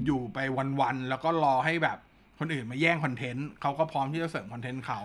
[0.04, 0.38] อยู่ไป
[0.80, 1.98] วันๆแล้วก็รอให้แบบ
[2.38, 5.00] คนอื่นมาแย่งคอนเทนต์เขาก็พร้อมที่จะเสริมคอนเทนต์เขา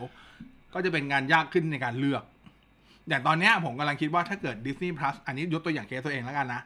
[0.74, 2.24] ก็จะเป็นงานยากขึ้นในการเลือก
[3.10, 6.62] อย่างตอนนี้ผมกำลังคิดว่าถ้าเกิด Disney Plus อันนี้ยกตัวอย่างเคสตัวเองแล้วกันนะ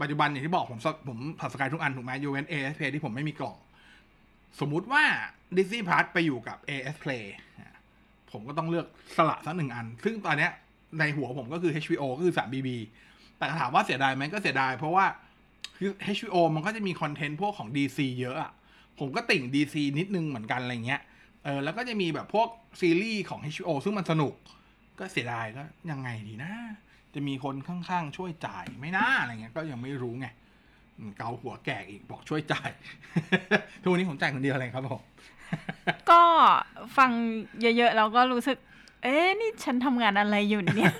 [0.00, 3.56] ปัจจุบันอย่างที่บอกผมผมผัดสกายทุกอันถูกไหมยกเว้น AIS Play ที่ผมไม่มีกล่อง
[4.60, 5.04] สมมุติว่า
[5.56, 7.24] Disney Plus ไปอยู่กับ AIS Play
[8.32, 8.86] ผมก็ต้องเลือก
[9.16, 10.52] สละสักหนึ่งอัน ซึ่งตอนเนี้ย
[10.98, 12.68] ในหัวผมก็คือ HBO ก็คือ 3BB
[13.38, 15.06] แต่ถามว่าเสียดายไหมก็เสียดาย เพราะว่า
[15.76, 18.52] คือ HBO มันก็จะมีคอนเทนต์พวกของ DC เยอะอะ
[18.98, 21.00] ผมก็ติ่ง DC นิดนึงเหมือนกันอะไรเงี้ย
[21.44, 22.48] เออ แล้วก็จะมีแบบพวก
[22.80, 24.34] ซีรีส์ของ HBO ซึ่งมันสนุก
[24.98, 26.52] ก็เสียดายก็ยังไงดีนะ
[27.14, 30.26] จะมีคนข้างๆ ช่วยจ่ายไหม่น่าอะไรเงี้ย ก็ยังไม่รู้ไง
[31.16, 32.70] เกาหัวแก่อีกบอกช่วยจ่าย
[33.82, 35.00] ทุกวันนี้ผมจ่ายคนเดียวเลยครับผม
[36.10, 36.20] ก็
[36.96, 37.10] ฟัง
[37.60, 38.58] เยอะๆแล้วก็รู้สึก
[39.04, 40.92] เอ๊ะนี่ฉันทำงานอะไรอยู่เนี่ย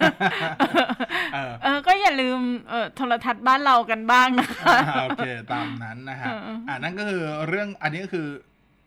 [1.34, 8.26] เออเออก็อย่าลืมเออโทรทัศน์บ้านเรากันบ้างนะคะอ่าโอเค ตามนั้นนะฮะเอออ่อ่านั่นก็คือเรื่องอันนี้ก็คือ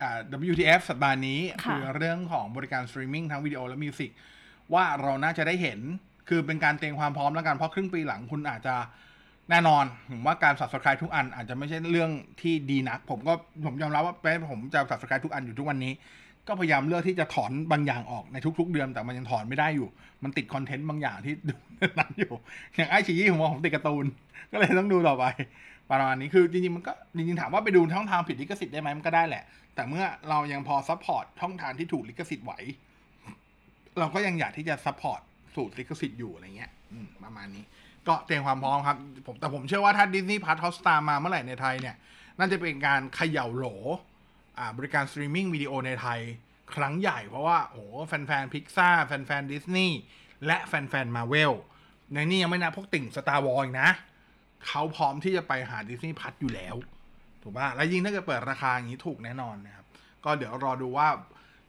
[0.02, 0.20] อ่า
[0.52, 4.12] WTF สัปดาห์นี้ค่ะคือเรื่องของบริการสตรีมมิ่งทั้งวิดีโอและ music
[4.74, 5.80] ว่าเราน่าจะได้เห็น
[6.30, 8.76] คือเป็นการเตรียมความพร้อมแล้วกันเพราะครึ่งปีหลังคุณอาจจะ
[9.52, 13.34] แน่นอนผมว่าการ subscribe ทุกอันอาจจะไม่ใช่เรื่องที่ดีนัก ผมก็
[13.66, 15.94] ผมยอมรับว่าแม้ผมจะ subscribe ทุกอันอยู่ทุกวันนี้
[16.48, 19.88] ก็พยายามเลือกที่จะถอนบางอย่างออกในทุก ๆ เดือนแต่มันยังถอนไม่ได้อยู่
[20.24, 21.56] มันติดคอนเทนต์บางอย่างที่ดู
[22.00, 22.34] นั้นอยู่
[22.76, 24.06] อย่างไอชียี่ผมว่าผมติดการ์ตูน
[24.52, 25.26] ก็เลยต้องดูต่อไป
[25.90, 29.44] ประมาณนี้คือจริงๆมันก็จริงๆถามว่าไปดูช่องทางผิดลิขสิทธิ์ได้ไหมมันก็ได้แหละ
[29.76, 32.54] แต่เมื่อเรายังพอ support ช่องทางที่ถูกลิขสิทธิ์ไหว
[34.00, 35.22] เราก็ยังอยากที่จะ support
[35.56, 36.72] ถูกลิขสิทธิ์อยู่อะไรเงี้ย
[37.24, 37.64] ประมาณนี้
[38.08, 38.98] ก็เตรียมความพร้อมครับ
[39.28, 41.96] ผมแต่ผมเชื่อว่าถ้า Disney Plus Hotstar มาเมื่อไหร่ในไทยเนี่ย
[42.38, 43.66] น่าจะเป็นการเขย่าโหล
[44.78, 46.20] บริการสตรีมมิ่งวิดีโอในไทย
[46.76, 49.98] ครั้งใหญ่เพราะว่าโอ้โหแฟนๆพิกซ่าแฟนๆดิสนีย์
[50.46, 51.54] และแฟนๆมาเวล
[52.14, 53.90] ในนี้ยังไม่นับพวกติ่ง Star Wars นะ
[54.68, 56.76] เขาพร้อมที่จะไปหา Disney Plus อยู่แล้ว
[57.42, 59.86] ถูกป่ะ แล้วยิ่งถ้าเกิดเปิดราคาอย่างนี้ถูกแน่นอนนะครับ
[60.24, 61.08] ก็เดี๋ยวรอดูว่า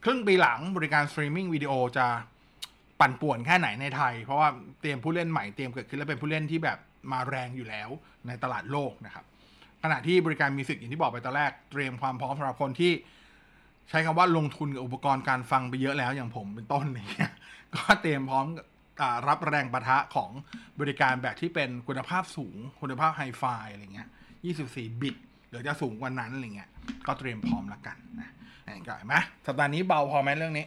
[0.05, 2.07] ครึ่งปีหลังบริการสตรีมมิ่งวิดีโอจะ
[3.03, 4.49] ปั่นป่วนแค่ไหนในไทย เพราะว่า
[4.81, 6.79] เตรียมผู้เล่นใหม่เตรียมเกิดขึ้นแล้วเป็นผู้เล่นที่แบบ
[7.13, 7.89] มาแรงอยู่แล้ว
[8.27, 9.25] ในตลาดโลกนะครับ
[9.83, 12.93] ขณะที่บริการมิวสิกอย่างที่บอกไปตอนแรกเตรียมความพร้อมสำหรับคนที่
[13.91, 17.33] ใช้คำว่าลงทุนกับอุปกรณ์การฟังไปเยอะแล้วอย่างผมเป็นต้นอย่างเงี้ย
[17.75, 18.47] ก็เตรียมพร้อม
[19.29, 20.31] รับแรงประทะของ
[20.81, 24.09] บริการแบบที่เป็นคุณภาพสูง คุณภาพไฮไฟอะไรเงี้ย
[24.55, 25.17] 24 บิต
[25.49, 26.71] หรือจะสูงกว่านั้นอะไรเงี้ย
[27.07, 28.31] ก็เตรียมพร้อมแล้วกันนะ
[28.67, 29.15] นี่ก็เห็นไหม
[29.47, 30.65] สัปดาห์นี้เบาพอไหมเรื่องนี้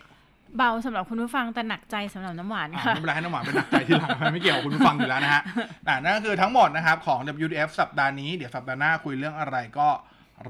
[0.57, 5.41] เบาสำหรับคุณผู้ฟังแต่หนักใจสำหรับน้ำหวานอะค่ะไม่เป็นไรให้น้ำหวานเป็นหนักใจที่หลังมันไม่เกี่ยวกับคุณผู้ฟังอยู่แล้วนะฮะ
[5.87, 9.87] อ่านั่นก็คือทั้งหมดนะครับของ WTF สัปดาห์นี้เดี๋ยวสัปดาห์หน้าคุยเรื่องอะไรก็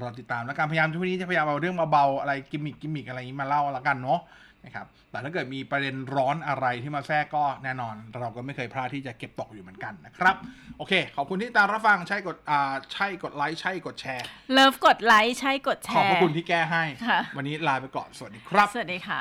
[0.00, 4.20] รอติดตามแล้วกันพยายามทุกนี้จะพยายามเอาเรื่องเบาๆอะไร gimmick gimmick อะไรอย่างนี้มาเล่าละกันเนาะ
[4.64, 10.36] นะครับแต่ถ้าเกิดมีประเด็นร้อนอะไรที่มาแทรกก็แน่นอน เราก็ไม่เคยพลาดที่จะเก็บตกอยู่เหมือนกันนะครับ
[10.78, 19.20] โอเค ขอบคุณที่ติดตามรับฟังใช่กดอ่าใช่กดไลค์ใช่กดแชร์เลิฟกดไลค์ใช่กดแชร์ขอบพระคุณที่แก้ให้ค่ะวันนี้ลาไปก่อนสวัสดีครับ สวัสดีค่ะ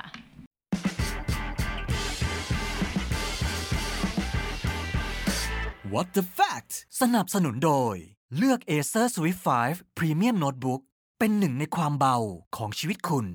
[5.95, 6.71] What the fact
[7.01, 7.95] สนับสนุนโดย
[8.37, 10.81] เลือก Acer Swift 5 Premium Notebook
[11.19, 12.17] เป็นหนึ่งในความเบา
[12.55, 13.27] ของชีวิตคุณ